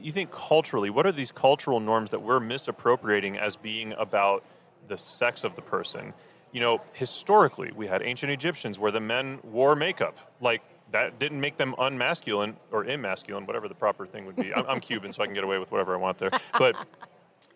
you 0.00 0.12
think 0.12 0.30
culturally, 0.30 0.90
what 0.90 1.06
are 1.06 1.12
these 1.12 1.30
cultural 1.32 1.80
norms 1.80 2.10
that 2.10 2.22
we're 2.22 2.40
misappropriating 2.40 3.38
as 3.38 3.56
being 3.56 3.92
about 3.92 4.44
the 4.88 4.96
sex 4.96 5.44
of 5.44 5.54
the 5.56 5.62
person? 5.62 6.12
You 6.52 6.60
know, 6.60 6.80
historically, 6.92 7.72
we 7.74 7.86
had 7.86 8.02
ancient 8.02 8.30
Egyptians 8.32 8.78
where 8.78 8.92
the 8.92 9.00
men 9.00 9.38
wore 9.42 9.74
makeup. 9.74 10.18
Like, 10.40 10.62
that 10.90 11.18
didn't 11.18 11.40
make 11.40 11.56
them 11.56 11.74
unmasculine 11.78 12.56
or 12.70 12.84
immasculine, 12.84 13.46
whatever 13.46 13.68
the 13.68 13.74
proper 13.74 14.04
thing 14.04 14.26
would 14.26 14.36
be. 14.36 14.52
I'm, 14.54 14.66
I'm 14.66 14.80
Cuban, 14.80 15.12
so 15.12 15.22
I 15.22 15.26
can 15.26 15.34
get 15.34 15.44
away 15.44 15.58
with 15.58 15.70
whatever 15.70 15.94
I 15.94 15.98
want 15.98 16.18
there. 16.18 16.30
But 16.58 16.76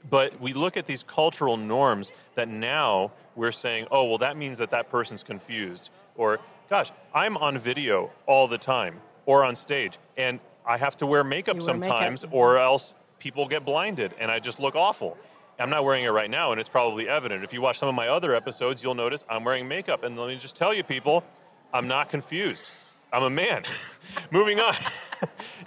but 0.08 0.40
we 0.40 0.52
look 0.52 0.76
at 0.76 0.86
these 0.86 1.02
cultural 1.02 1.56
norms 1.56 2.12
that 2.34 2.48
now 2.48 3.12
we're 3.34 3.52
saying, 3.52 3.86
oh, 3.90 4.04
well, 4.04 4.18
that 4.18 4.36
means 4.36 4.58
that 4.58 4.70
that 4.70 4.90
person's 4.90 5.22
confused. 5.22 5.90
Or, 6.16 6.38
gosh, 6.70 6.90
I'm 7.14 7.36
on 7.36 7.58
video 7.58 8.10
all 8.26 8.48
the 8.48 8.58
time 8.58 9.00
or 9.26 9.44
on 9.44 9.56
stage, 9.56 9.98
and 10.16 10.40
I 10.64 10.76
have 10.76 10.96
to 10.98 11.06
wear 11.06 11.24
makeup 11.24 11.56
wear 11.56 11.74
makeup. 11.74 11.84
sometimes, 11.84 12.22
mm-hmm. 12.24 12.34
or 12.34 12.58
else 12.58 12.94
people 13.18 13.46
get 13.48 13.64
blinded 13.64 14.14
and 14.18 14.30
I 14.30 14.38
just 14.38 14.60
look 14.60 14.74
awful. 14.74 15.16
I'm 15.58 15.70
not 15.70 15.84
wearing 15.84 16.04
it 16.04 16.08
right 16.08 16.28
now, 16.30 16.52
and 16.52 16.60
it's 16.60 16.68
probably 16.68 17.08
evident. 17.08 17.42
If 17.42 17.52
you 17.52 17.62
watch 17.62 17.78
some 17.78 17.88
of 17.88 17.94
my 17.94 18.08
other 18.08 18.34
episodes, 18.34 18.82
you'll 18.82 18.94
notice 18.94 19.24
I'm 19.28 19.42
wearing 19.42 19.66
makeup. 19.66 20.04
And 20.04 20.18
let 20.18 20.28
me 20.28 20.36
just 20.36 20.54
tell 20.54 20.74
you, 20.74 20.82
people, 20.82 21.24
I'm 21.72 21.88
not 21.88 22.10
confused. 22.10 22.70
I'm 23.10 23.22
a 23.22 23.30
man. 23.30 23.64
Moving 24.30 24.60
on. 24.60 24.74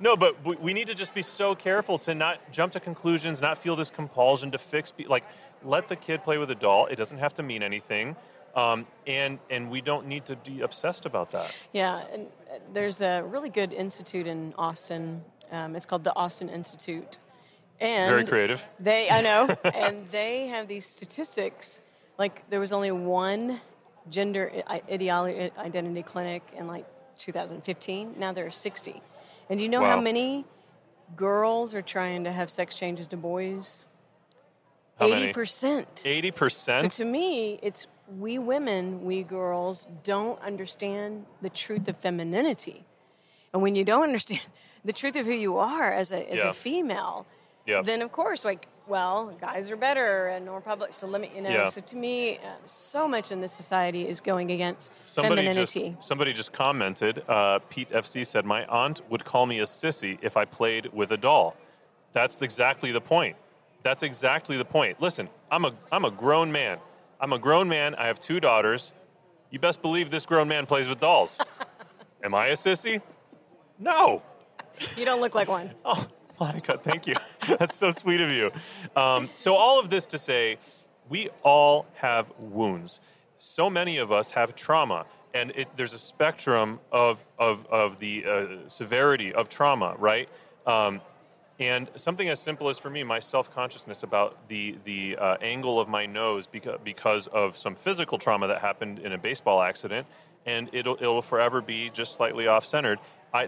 no, 0.01 0.15
but 0.15 0.61
we, 0.61 0.73
need 0.73 0.87
to 0.87 0.95
just 0.95 1.13
be 1.13 1.21
so 1.21 1.55
careful 1.55 1.99
to 1.99 2.15
not 2.15 2.51
jump 2.51 2.73
to 2.73 2.79
conclusions, 2.79 3.41
not 3.41 3.57
feel 3.57 3.75
this 3.75 3.89
compulsion 3.89 4.51
to 4.51 4.57
fix. 4.57 4.91
Be, 4.91 5.05
like, 5.05 5.23
let 5.63 5.87
the 5.87 5.95
kid 5.95 6.23
play 6.23 6.37
with 6.37 6.49
a 6.51 6.55
doll. 6.55 6.85
It 6.87 6.95
doesn't 6.95 7.17
have 7.17 7.33
to 7.35 7.43
mean 7.43 7.63
anything, 7.63 8.15
um, 8.55 8.87
and 9.05 9.39
and 9.49 9.69
we 9.69 9.81
don't 9.81 10.07
need 10.07 10.25
to 10.25 10.35
be 10.35 10.61
obsessed 10.61 11.05
about 11.05 11.31
that. 11.31 11.53
Yeah, 11.73 12.03
and 12.13 12.27
uh, 12.51 12.59
there's 12.73 13.01
a 13.01 13.21
really 13.21 13.49
good 13.49 13.73
institute 13.73 14.27
in 14.27 14.53
Austin. 14.57 15.23
Um, 15.51 15.75
it's 15.75 15.85
called 15.85 16.03
the 16.03 16.15
Austin 16.15 16.49
Institute. 16.49 17.17
And 17.81 18.09
Very 18.09 18.25
creative. 18.25 18.61
They, 18.79 19.09
I 19.09 19.21
know, 19.21 19.47
and 19.63 20.05
they 20.07 20.47
have 20.47 20.67
these 20.67 20.85
statistics. 20.85 21.81
Like 22.17 22.47
there 22.49 22.59
was 22.59 22.71
only 22.71 22.91
one 22.91 23.61
gender 24.09 24.51
ideology 24.89 25.51
identity 25.57 26.03
clinic 26.03 26.43
in 26.57 26.67
like 26.67 26.85
2015. 27.17 28.15
Now 28.17 28.33
there 28.33 28.45
are 28.45 28.51
60. 28.51 29.01
And 29.49 29.57
do 29.59 29.63
you 29.63 29.69
know 29.69 29.83
how 29.83 29.99
many 29.99 30.45
girls 31.15 31.73
are 31.73 31.81
trying 31.81 32.23
to 32.25 32.31
have 32.31 32.49
sex 32.51 32.75
changes 32.75 33.07
to 33.07 33.17
boys? 33.17 33.87
Many? 34.99 35.33
80%. 35.33 35.85
Eighty 36.05 36.27
So 36.29 36.35
percent. 36.37 36.91
to 36.93 37.05
me, 37.05 37.59
it's 37.63 37.87
we 38.19 38.37
women, 38.37 39.05
we 39.05 39.23
girls 39.23 39.87
don't 40.03 40.39
understand 40.41 41.25
the 41.41 41.49
truth 41.49 41.87
of 41.87 41.97
femininity. 41.97 42.85
And 43.53 43.61
when 43.61 43.75
you 43.75 43.83
don't 43.85 44.03
understand 44.09 44.41
the 44.85 44.93
truth 44.93 45.15
of 45.15 45.25
who 45.25 45.33
you 45.33 45.57
are 45.57 45.91
as 45.91 46.11
a 46.11 46.29
as 46.31 46.39
Yeah. 46.39 46.49
a 46.49 46.53
female, 46.53 47.25
Yeah. 47.65 47.81
then 47.81 48.01
of 48.01 48.11
course, 48.11 48.43
like, 48.45 48.67
well, 48.89 49.33
guys 49.39 49.69
are 49.69 49.75
better 49.77 50.27
and 50.27 50.45
more 50.45 50.59
public. 50.61 50.93
So 50.93 51.07
let 51.07 51.21
me, 51.21 51.31
you 51.35 51.41
know. 51.41 51.49
Yeah. 51.49 51.69
So 51.69 51.81
to 51.81 51.95
me, 51.95 52.37
uh, 52.37 52.55
so 52.65 53.07
much 53.07 53.31
in 53.31 53.39
this 53.39 53.53
society 53.53 54.07
is 54.07 54.19
going 54.19 54.51
against 54.51 54.91
Somebody 55.05 55.43
just 55.53 55.73
femininity. 55.73 55.97
somebody 56.01 56.33
just 56.33 56.51
commented. 56.51 57.23
Uh, 57.27 57.59
Pete 57.69 57.89
FC 57.91 58.25
said, 58.25 58.45
"My 58.45 58.65
aunt 58.65 59.01
would 59.09 59.23
call 59.23 59.45
me 59.45 59.59
a 59.59 59.65
sissy 59.65 60.17
if 60.21 60.35
I 60.35 60.45
played 60.45 60.87
with 60.91 61.11
a 61.11 61.17
doll." 61.17 61.55
That's 62.13 62.41
exactly 62.41 62.91
the 62.91 63.01
point. 63.01 63.37
That's 63.83 64.03
exactly 64.03 64.57
the 64.57 64.65
point. 64.65 65.01
Listen, 65.01 65.29
I'm 65.51 65.65
a 65.65 65.73
I'm 65.91 66.05
a 66.05 66.11
grown 66.11 66.51
man. 66.51 66.79
I'm 67.21 67.33
a 67.33 67.39
grown 67.39 67.69
man. 67.69 67.95
I 67.95 68.07
have 68.07 68.19
two 68.19 68.39
daughters. 68.39 68.91
You 69.51 69.59
best 69.59 69.81
believe 69.81 70.09
this 70.11 70.25
grown 70.25 70.47
man 70.47 70.65
plays 70.65 70.87
with 70.87 70.99
dolls. 70.99 71.39
Am 72.23 72.35
I 72.35 72.47
a 72.47 72.53
sissy? 72.53 73.01
No. 73.77 74.21
you 74.97 75.05
don't 75.05 75.21
look 75.21 75.33
like 75.35 75.47
one. 75.47 75.71
Oh, 75.85 76.05
Monica, 76.39 76.79
thank 76.81 77.07
you. 77.07 77.15
That's 77.59 77.75
so 77.75 77.91
sweet 77.91 78.21
of 78.21 78.29
you. 78.29 78.51
Um, 78.95 79.29
so, 79.35 79.55
all 79.55 79.79
of 79.79 79.89
this 79.89 80.05
to 80.07 80.17
say, 80.17 80.57
we 81.09 81.29
all 81.43 81.85
have 81.95 82.31
wounds. 82.39 83.01
So 83.37 83.69
many 83.69 83.97
of 83.97 84.11
us 84.11 84.31
have 84.31 84.55
trauma, 84.55 85.05
and 85.33 85.51
it, 85.51 85.67
there's 85.75 85.93
a 85.93 85.99
spectrum 85.99 86.79
of, 86.91 87.23
of, 87.37 87.65
of 87.67 87.99
the 87.99 88.25
uh, 88.25 88.69
severity 88.69 89.33
of 89.33 89.49
trauma, 89.49 89.95
right? 89.97 90.29
Um, 90.65 91.01
and 91.59 91.89
something 91.97 92.29
as 92.29 92.39
simple 92.39 92.69
as 92.69 92.77
for 92.77 92.89
me, 92.89 93.03
my 93.03 93.19
self 93.19 93.53
consciousness 93.53 94.03
about 94.03 94.47
the, 94.47 94.77
the 94.85 95.17
uh, 95.17 95.37
angle 95.41 95.79
of 95.79 95.89
my 95.89 96.05
nose 96.05 96.47
because, 96.47 96.79
because 96.83 97.27
of 97.27 97.57
some 97.57 97.75
physical 97.75 98.17
trauma 98.17 98.47
that 98.47 98.61
happened 98.61 98.99
in 98.99 99.11
a 99.11 99.17
baseball 99.17 99.61
accident, 99.61 100.07
and 100.45 100.69
it'll, 100.71 100.95
it'll 100.95 101.21
forever 101.21 101.61
be 101.61 101.89
just 101.89 102.13
slightly 102.13 102.47
off 102.47 102.65
centered. 102.65 102.99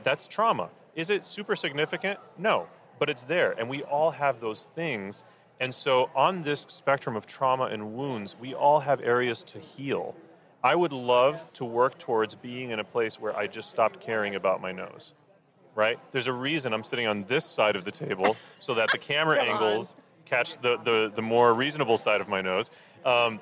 That's 0.03 0.27
trauma. 0.27 0.69
Is 0.95 1.09
it 1.09 1.25
super 1.25 1.55
significant? 1.55 2.19
No, 2.37 2.67
but 3.01 3.09
it's 3.09 3.23
there, 3.23 3.53
and 3.57 3.67
we 3.67 3.81
all 3.81 4.11
have 4.11 4.39
those 4.41 4.67
things. 4.75 5.23
And 5.59 5.73
so, 5.73 6.11
on 6.15 6.43
this 6.43 6.67
spectrum 6.69 7.15
of 7.15 7.25
trauma 7.25 7.63
and 7.63 7.95
wounds, 7.95 8.35
we 8.39 8.53
all 8.53 8.79
have 8.79 9.01
areas 9.01 9.41
to 9.45 9.57
heal. 9.57 10.15
I 10.63 10.75
would 10.75 10.93
love 10.93 11.51
to 11.53 11.65
work 11.65 11.97
towards 11.97 12.35
being 12.35 12.69
in 12.69 12.79
a 12.79 12.83
place 12.83 13.19
where 13.19 13.35
I 13.35 13.47
just 13.47 13.71
stopped 13.71 14.01
caring 14.01 14.35
about 14.35 14.61
my 14.61 14.71
nose 14.71 15.13
right? 15.73 15.99
There's 16.11 16.27
a 16.27 16.33
reason 16.33 16.73
I'm 16.73 16.83
sitting 16.83 17.07
on 17.07 17.23
this 17.29 17.45
side 17.45 17.77
of 17.77 17.85
the 17.85 17.91
table 17.91 18.35
so 18.59 18.73
that 18.75 18.89
the 18.91 18.97
camera 18.97 19.41
angles 19.41 19.95
catch 20.25 20.59
the, 20.61 20.77
the, 20.77 21.11
the 21.15 21.21
more 21.21 21.53
reasonable 21.53 21.97
side 21.97 22.21
of 22.21 22.27
my 22.27 22.41
nose. 22.41 22.71
Um, 23.05 23.39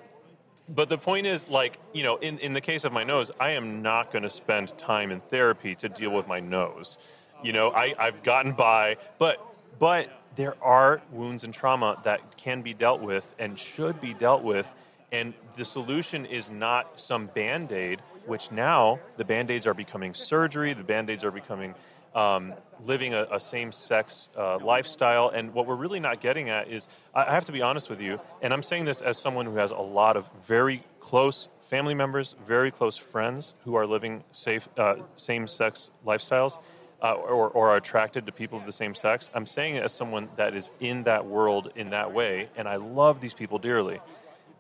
but 0.68 0.90
the 0.90 0.98
point 0.98 1.26
is, 1.26 1.48
like, 1.48 1.80
you 1.94 2.04
know, 2.04 2.18
in, 2.18 2.38
in 2.38 2.54
the 2.54 2.62
case 2.62 2.84
of 2.84 2.94
my 2.94 3.04
nose, 3.04 3.32
I 3.40 3.52
am 3.52 3.82
not 3.82 4.12
going 4.12 4.24
to 4.24 4.30
spend 4.30 4.78
time 4.78 5.12
in 5.12 5.22
therapy 5.22 5.74
to 5.76 5.90
deal 5.90 6.12
with 6.12 6.28
my 6.28 6.40
nose. 6.40 7.00
You 7.44 7.54
know, 7.54 7.72
I, 7.72 7.96
I've 7.98 8.22
gotten 8.22 8.52
by, 8.52 8.98
but 9.18 9.44
but 9.78 10.10
there 10.36 10.56
are 10.64 11.02
wounds 11.12 11.44
and 11.44 11.54
trauma 11.54 12.00
that 12.04 12.38
can 12.38 12.62
be 12.62 12.74
dealt 12.74 13.02
with 13.02 13.36
and 13.38 13.60
should 13.60 14.00
be 14.00 14.14
dealt 14.14 14.44
with. 14.44 14.74
And 15.12 15.34
the 15.58 15.66
solution 15.66 16.26
is 16.26 16.50
not 16.50 17.02
some 17.02 17.28
band 17.28 17.72
aid, 17.72 18.00
which 18.26 18.52
now 18.52 19.00
the 19.18 19.26
band 19.26 19.52
aids 19.52 19.68
are 19.68 19.74
becoming 19.74 20.14
surgery, 20.14 20.74
the 20.74 20.84
band 20.84 21.10
aids 21.10 21.24
are 21.24 21.32
becoming 21.32 21.76
um, 22.16 22.54
living 22.86 23.14
a, 23.14 23.28
a 23.32 23.40
same 23.40 23.72
sex 23.72 24.30
uh, 24.38 24.58
lifestyle. 24.60 25.30
And 25.30 25.54
what 25.54 25.68
we're 25.68 25.76
really 25.76 26.00
not 26.00 26.22
getting 26.22 26.50
at 26.50 26.70
is, 26.70 26.88
I 27.14 27.32
have 27.34 27.46
to 27.46 27.52
be 27.52 27.62
honest 27.62 27.90
with 27.90 28.02
you, 28.02 28.20
and 28.42 28.54
I'm 28.54 28.64
saying 28.64 28.86
this 28.86 29.02
as 29.02 29.18
someone 29.18 29.46
who 29.46 29.58
has 29.58 29.72
a 29.72 29.78
lot 29.78 30.18
of 30.18 30.30
very 30.44 30.84
close 31.00 31.50
family 31.62 31.94
members, 31.94 32.36
very 32.48 32.72
close 32.72 32.98
friends 32.98 33.54
who 33.64 33.76
are 33.76 33.86
living 33.86 34.24
safe, 34.32 34.68
uh, 34.78 34.96
same 35.18 35.48
sex 35.48 35.92
lifestyles. 36.06 36.58
Uh, 37.02 37.14
or, 37.14 37.48
or, 37.48 37.70
are 37.70 37.78
attracted 37.78 38.26
to 38.26 38.32
people 38.34 38.60
of 38.60 38.66
the 38.66 38.74
same 38.74 38.94
sex. 38.94 39.30
I'm 39.34 39.46
saying 39.46 39.76
it 39.76 39.84
as 39.84 39.94
someone 39.94 40.28
that 40.36 40.54
is 40.54 40.70
in 40.82 41.04
that 41.04 41.26
world 41.26 41.72
in 41.78 41.92
that 41.92 42.14
way, 42.14 42.50
and 42.58 42.68
I 42.68 42.76
love 42.76 43.22
these 43.22 43.34
people 43.34 43.58
dearly, 43.58 44.02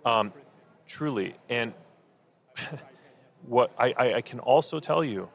um, 0.05 0.31
truly. 0.87 1.35
And 1.49 1.73
what 3.45 3.73
I, 3.77 3.93
I, 3.97 4.13
I 4.13 4.21
can 4.21 4.39
also 4.39 4.79
tell 4.79 5.03
you 5.03 5.27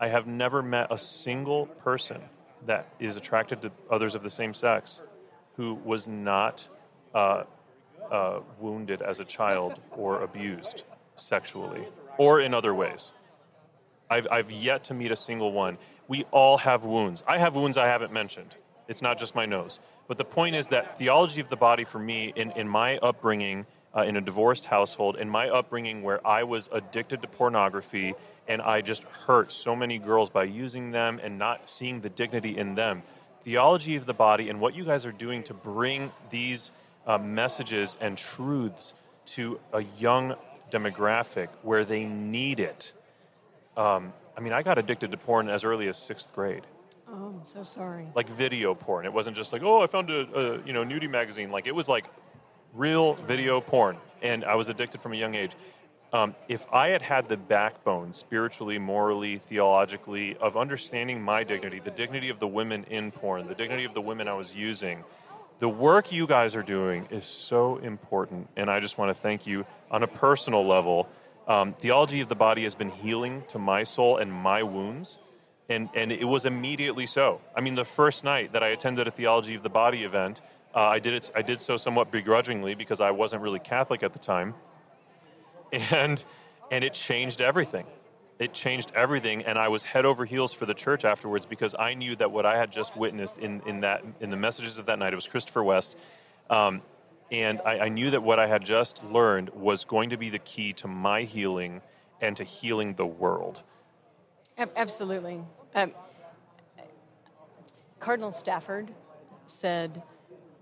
I 0.00 0.08
have 0.08 0.26
never 0.26 0.62
met 0.62 0.88
a 0.90 0.98
single 0.98 1.66
person 1.66 2.22
that 2.66 2.88
is 2.98 3.16
attracted 3.16 3.62
to 3.62 3.72
others 3.90 4.14
of 4.14 4.22
the 4.22 4.30
same 4.30 4.54
sex 4.54 5.00
who 5.56 5.74
was 5.74 6.06
not 6.06 6.68
uh, 7.14 7.44
uh, 8.10 8.40
wounded 8.60 9.00
as 9.02 9.20
a 9.20 9.24
child 9.24 9.80
or 9.92 10.22
abused 10.22 10.82
sexually 11.16 11.84
or 12.18 12.40
in 12.40 12.52
other 12.52 12.74
ways. 12.74 13.12
I've, 14.10 14.26
I've 14.30 14.50
yet 14.50 14.84
to 14.84 14.94
meet 14.94 15.10
a 15.10 15.16
single 15.16 15.52
one. 15.52 15.78
We 16.08 16.24
all 16.30 16.58
have 16.58 16.84
wounds. 16.84 17.22
I 17.26 17.38
have 17.38 17.54
wounds 17.54 17.76
I 17.76 17.86
haven't 17.86 18.12
mentioned. 18.12 18.54
It's 18.88 19.02
not 19.02 19.18
just 19.18 19.34
my 19.34 19.46
nose. 19.46 19.80
But 20.08 20.18
the 20.18 20.24
point 20.24 20.54
is 20.54 20.68
that 20.68 20.98
theology 20.98 21.40
of 21.40 21.48
the 21.48 21.56
body 21.56 21.84
for 21.84 21.98
me, 21.98 22.32
in, 22.36 22.52
in 22.52 22.68
my 22.68 22.98
upbringing, 22.98 23.66
uh, 23.96 24.02
in 24.02 24.16
a 24.16 24.20
divorced 24.20 24.66
household, 24.66 25.16
in 25.16 25.28
my 25.28 25.48
upbringing 25.48 26.02
where 26.02 26.24
I 26.26 26.44
was 26.44 26.68
addicted 26.70 27.22
to 27.22 27.28
pornography 27.28 28.14
and 28.46 28.62
I 28.62 28.80
just 28.80 29.02
hurt 29.26 29.52
so 29.52 29.74
many 29.74 29.98
girls 29.98 30.30
by 30.30 30.44
using 30.44 30.92
them 30.92 31.18
and 31.22 31.38
not 31.38 31.68
seeing 31.68 32.00
the 32.00 32.10
dignity 32.10 32.56
in 32.56 32.74
them. 32.74 33.02
Theology 33.42 33.96
of 33.96 34.06
the 34.06 34.14
body 34.14 34.48
and 34.48 34.60
what 34.60 34.74
you 34.74 34.84
guys 34.84 35.06
are 35.06 35.12
doing 35.12 35.42
to 35.44 35.54
bring 35.54 36.12
these 36.30 36.70
uh, 37.06 37.18
messages 37.18 37.96
and 38.00 38.16
truths 38.16 38.94
to 39.26 39.58
a 39.72 39.82
young 39.98 40.34
demographic 40.70 41.48
where 41.62 41.84
they 41.84 42.04
need 42.04 42.60
it. 42.60 42.92
Um, 43.76 44.12
I 44.36 44.40
mean, 44.40 44.52
I 44.52 44.62
got 44.62 44.78
addicted 44.78 45.10
to 45.10 45.16
porn 45.16 45.48
as 45.48 45.64
early 45.64 45.88
as 45.88 45.96
sixth 45.96 46.32
grade. 46.34 46.62
Oh, 47.08 47.34
I'm 47.40 47.46
so 47.46 47.62
sorry. 47.62 48.08
Like 48.14 48.28
video 48.28 48.74
porn. 48.74 49.06
It 49.06 49.12
wasn't 49.12 49.36
just 49.36 49.52
like, 49.52 49.62
oh, 49.62 49.82
I 49.82 49.86
found 49.86 50.10
a, 50.10 50.20
a 50.38 50.66
you 50.66 50.72
know 50.72 50.84
nudie 50.84 51.10
magazine. 51.10 51.50
Like 51.50 51.66
it 51.66 51.74
was 51.74 51.88
like 51.88 52.06
real 52.74 53.14
video 53.14 53.60
porn, 53.60 53.96
and 54.22 54.44
I 54.44 54.54
was 54.56 54.68
addicted 54.68 55.00
from 55.00 55.12
a 55.12 55.16
young 55.16 55.34
age. 55.34 55.52
Um, 56.12 56.34
if 56.48 56.66
I 56.72 56.88
had 56.88 57.02
had 57.02 57.28
the 57.28 57.36
backbone, 57.36 58.14
spiritually, 58.14 58.78
morally, 58.78 59.38
theologically, 59.38 60.36
of 60.36 60.56
understanding 60.56 61.20
my 61.20 61.42
dignity, 61.42 61.80
the 61.80 61.90
dignity 61.90 62.28
of 62.28 62.38
the 62.38 62.46
women 62.46 62.84
in 62.84 63.10
porn, 63.10 63.46
the 63.48 63.54
dignity 63.54 63.84
of 63.84 63.92
the 63.92 64.00
women 64.00 64.28
I 64.28 64.34
was 64.34 64.54
using, 64.54 65.04
the 65.58 65.68
work 65.68 66.12
you 66.12 66.26
guys 66.26 66.54
are 66.54 66.62
doing 66.62 67.08
is 67.10 67.24
so 67.24 67.78
important. 67.78 68.48
And 68.56 68.70
I 68.70 68.78
just 68.80 68.98
want 68.98 69.14
to 69.14 69.20
thank 69.20 69.46
you 69.46 69.66
on 69.90 70.02
a 70.02 70.06
personal 70.06 70.66
level. 70.66 71.08
Um, 71.46 71.74
theology 71.74 72.20
of 72.20 72.28
the 72.28 72.34
body 72.34 72.64
has 72.64 72.74
been 72.74 72.90
healing 72.90 73.44
to 73.48 73.58
my 73.58 73.84
soul 73.84 74.18
and 74.18 74.32
my 74.32 74.62
wounds. 74.62 75.18
And, 75.68 75.88
and 75.94 76.12
it 76.12 76.24
was 76.24 76.46
immediately 76.46 77.06
so. 77.06 77.40
I 77.56 77.60
mean, 77.60 77.74
the 77.74 77.84
first 77.84 78.22
night 78.22 78.52
that 78.52 78.62
I 78.62 78.68
attended 78.68 79.08
a 79.08 79.10
theology 79.10 79.56
of 79.56 79.64
the 79.64 79.68
body 79.68 80.04
event, 80.04 80.40
uh, 80.74 80.80
I 80.80 81.00
did 81.00 81.14
it. 81.14 81.30
I 81.34 81.42
did 81.42 81.60
so 81.60 81.76
somewhat 81.76 82.12
begrudgingly 82.12 82.74
because 82.76 83.00
I 83.00 83.10
wasn't 83.10 83.42
really 83.42 83.58
Catholic 83.58 84.04
at 84.04 84.12
the 84.12 84.20
time 84.20 84.54
and 85.72 86.24
and 86.70 86.84
it 86.84 86.94
changed 86.94 87.40
everything. 87.40 87.86
It 88.38 88.52
changed 88.52 88.92
everything, 88.94 89.42
and 89.44 89.58
I 89.58 89.68
was 89.68 89.82
head 89.82 90.04
over 90.04 90.26
heels 90.26 90.52
for 90.52 90.66
the 90.66 90.74
church 90.74 91.04
afterwards 91.04 91.46
because 91.46 91.74
I 91.78 91.94
knew 91.94 92.16
that 92.16 92.30
what 92.30 92.44
I 92.44 92.58
had 92.58 92.70
just 92.70 92.96
witnessed 92.96 93.38
in, 93.38 93.62
in 93.66 93.80
that 93.80 94.04
in 94.20 94.30
the 94.30 94.36
messages 94.36 94.78
of 94.78 94.86
that 94.86 94.98
night, 94.98 95.12
it 95.12 95.16
was 95.16 95.26
Christopher 95.26 95.64
West, 95.64 95.96
um, 96.50 96.82
and 97.30 97.60
I, 97.64 97.78
I 97.80 97.88
knew 97.88 98.10
that 98.10 98.22
what 98.22 98.38
I 98.38 98.46
had 98.46 98.64
just 98.64 99.02
learned 99.04 99.50
was 99.50 99.84
going 99.84 100.10
to 100.10 100.16
be 100.16 100.30
the 100.30 100.38
key 100.38 100.72
to 100.74 100.88
my 100.88 101.22
healing 101.22 101.82
and 102.20 102.36
to 102.36 102.44
healing 102.44 102.94
the 102.94 103.06
world. 103.06 103.62
Absolutely. 104.58 105.42
Um, 105.74 105.92
Cardinal 108.00 108.32
Stafford 108.32 108.90
said, 109.46 110.02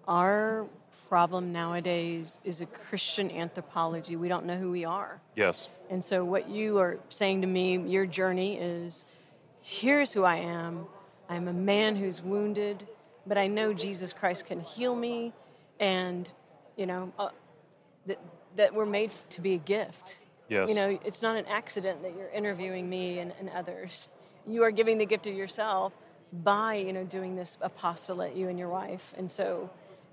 "Our 0.09 0.67
problem 1.09 1.53
nowadays 1.53 2.39
is 2.45 2.61
a 2.61 2.67
Christian 2.67 3.31
anthropology. 3.31 4.17
We 4.17 4.29
don't 4.29 4.47
know 4.47 4.57
who 4.57 4.71
we 4.71 4.85
are. 4.85 5.21
Yes. 5.37 5.69
And 5.91 6.05
so, 6.05 6.25
what 6.25 6.49
you 6.49 6.79
are 6.79 6.99
saying 7.09 7.43
to 7.43 7.47
me, 7.47 7.79
your 7.79 8.07
journey 8.07 8.57
is 8.57 9.07
here's 9.61 10.13
who 10.13 10.25
I 10.25 10.37
am. 10.37 10.87
I'm 11.29 11.49
a 11.49 11.53
man 11.53 11.97
who's 11.97 12.21
wounded, 12.21 12.89
but 13.27 13.39
I 13.39 13.47
know 13.47 13.73
Jesus 13.73 14.13
Christ 14.13 14.47
can 14.47 14.61
heal 14.61 14.95
me, 14.95 15.33
and, 15.79 16.33
you 16.77 16.87
know, 16.87 17.13
uh, 17.19 17.29
that, 18.07 18.19
that 18.57 18.75
we're 18.75 18.87
made 18.87 19.13
to 19.31 19.41
be 19.41 19.55
a 19.55 19.59
gift. 19.59 20.19
Yes. 20.49 20.69
You 20.69 20.75
know, 20.75 20.99
it's 21.05 21.23
not 21.23 21.37
an 21.37 21.47
accident 21.47 22.03
that 22.03 22.15
you're 22.17 22.29
interviewing 22.29 22.89
me 22.89 23.19
and, 23.19 23.33
and 23.39 23.49
others. 23.51 24.11
You 24.47 24.63
are 24.63 24.71
giving 24.71 24.99
the 24.99 25.07
gift 25.07 25.27
of 25.27 25.35
yourself 25.35 25.93
by, 26.33 26.75
you 26.75 26.93
know, 26.93 27.05
doing 27.05 27.37
this 27.37 27.57
apostolate, 27.61 28.37
you 28.37 28.49
and 28.49 28.59
your 28.59 28.69
wife. 28.69 29.15
And 29.17 29.31
so, 29.31 29.71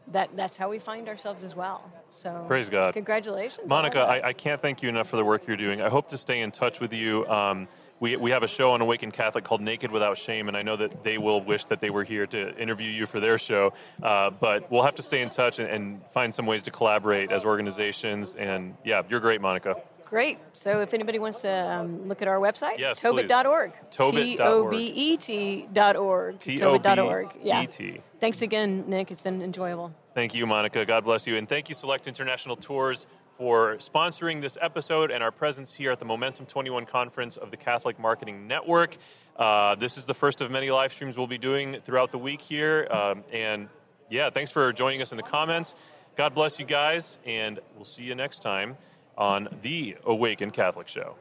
that 0.08 0.30
that's 0.36 0.58
how 0.58 0.70
we 0.70 0.80
find 0.80 1.08
ourselves 1.08 1.44
as 1.44 1.56
well. 1.56 1.92
So 2.10 2.44
praise 2.48 2.70
God. 2.70 2.94
Congratulations, 2.94 3.70
Monica. 3.70 4.00
I, 4.00 4.30
I, 4.30 4.34
can't 4.34 4.62
thank 4.62 4.82
you 4.82 4.90
enough 4.90 5.10
for 5.10 5.18
the 5.18 5.24
work 5.24 5.48
you're 5.48 5.58
doing. 5.58 5.82
I 5.82 5.90
hope 5.90 6.10
to 6.10 6.18
stay 6.18 6.42
in 6.42 6.52
touch 6.52 6.80
with 6.80 6.94
you. 6.94 7.26
Um, 7.28 7.68
we, 8.02 8.18
we 8.18 8.32
have 8.32 8.44
a 8.44 8.48
show 8.48 8.72
on 8.72 8.82
Awakened 8.82 9.14
Catholic 9.14 9.44
called 9.44 9.62
Naked 9.62 9.92
Without 9.92 10.18
Shame, 10.18 10.48
and 10.48 10.58
I 10.58 10.64
know 10.64 10.76
that 10.76 11.04
they 11.04 11.20
will 11.20 11.40
wish 11.42 11.66
that 11.66 11.80
they 11.80 11.92
were 11.92 12.04
here 12.04 12.26
to 12.28 12.58
interview 12.58 12.90
you 12.90 13.06
for 13.06 13.20
their 13.20 13.38
show. 13.38 13.74
Uh, 14.02 14.32
but 14.32 14.70
we'll 14.72 14.82
have 14.82 14.96
to 14.96 15.04
stay 15.04 15.22
in 15.22 15.30
touch 15.30 15.60
and, 15.60 15.70
and 15.70 16.02
find 16.12 16.34
some 16.34 16.48
ways 16.48 16.64
to 16.64 16.72
collaborate 16.72 17.32
as 17.32 17.46
organizations. 17.46 18.36
And 18.36 18.76
yeah, 18.84 19.04
you're 19.08 19.20
great, 19.20 19.40
Monica. 19.40 19.76
Great. 20.04 20.40
So 20.54 20.82
if 20.82 20.96
anybody 20.96 21.20
wants 21.20 21.42
to 21.42 21.52
um, 21.52 22.08
look 22.08 22.24
at 22.24 22.28
our 22.28 22.38
website, 22.38 22.80
yes, 22.80 23.00
tobet.org. 23.00 23.72
Tobet.org. 23.92 24.72
T-O-B-E-T.org. 24.72 26.40
T-O-B-E-T. 26.40 27.40
Yeah. 27.44 28.02
Thanks 28.20 28.42
again, 28.42 28.84
Nick. 28.88 29.12
It's 29.12 29.22
been 29.22 29.42
enjoyable. 29.42 29.94
Thank 30.14 30.34
you, 30.36 30.46
Monica. 30.46 30.86
God 30.86 31.06
bless 31.06 31.26
you. 31.26 31.38
And 31.38 31.48
thank 31.48 31.70
you, 31.70 31.76
Select 31.76 32.08
International 32.08 32.58
Tours, 32.58 33.08
for 33.42 33.78
sponsoring 33.78 34.40
this 34.40 34.56
episode 34.62 35.10
and 35.10 35.24
our 35.24 35.32
presence 35.32 35.74
here 35.74 35.90
at 35.90 35.98
the 35.98 36.06
Momentum 36.06 36.46
21 36.46 36.86
conference 36.86 37.38
of 37.38 37.50
the 37.50 37.58
Catholic 37.58 37.98
Marketing 37.98 38.46
Network. 38.46 38.96
Uh, 39.36 39.74
this 39.74 39.98
is 39.98 40.06
the 40.06 40.14
first 40.14 40.42
of 40.42 40.52
many 40.52 40.70
live 40.70 40.94
streams 40.94 41.18
we'll 41.18 41.26
be 41.26 41.40
doing 41.40 41.78
throughout 41.84 42.12
the 42.12 42.20
week 42.20 42.40
here. 42.40 42.88
Um, 42.92 43.24
and 43.34 43.68
yeah, 44.12 44.30
thanks 44.30 44.52
for 44.52 44.72
joining 44.72 45.02
us 45.02 45.10
in 45.12 45.18
the 45.18 45.24
comments. 45.24 45.74
God 46.16 46.36
bless 46.36 46.60
you 46.60 46.68
guys, 46.68 47.18
and 47.26 47.60
we'll 47.76 47.84
see 47.84 48.04
you 48.04 48.14
next 48.14 48.44
time 48.44 48.78
on 49.18 49.48
the 49.64 49.98
Awaken 50.06 50.52
Catholic 50.52 50.88
Show. 50.88 51.16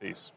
Peace. 0.00 0.30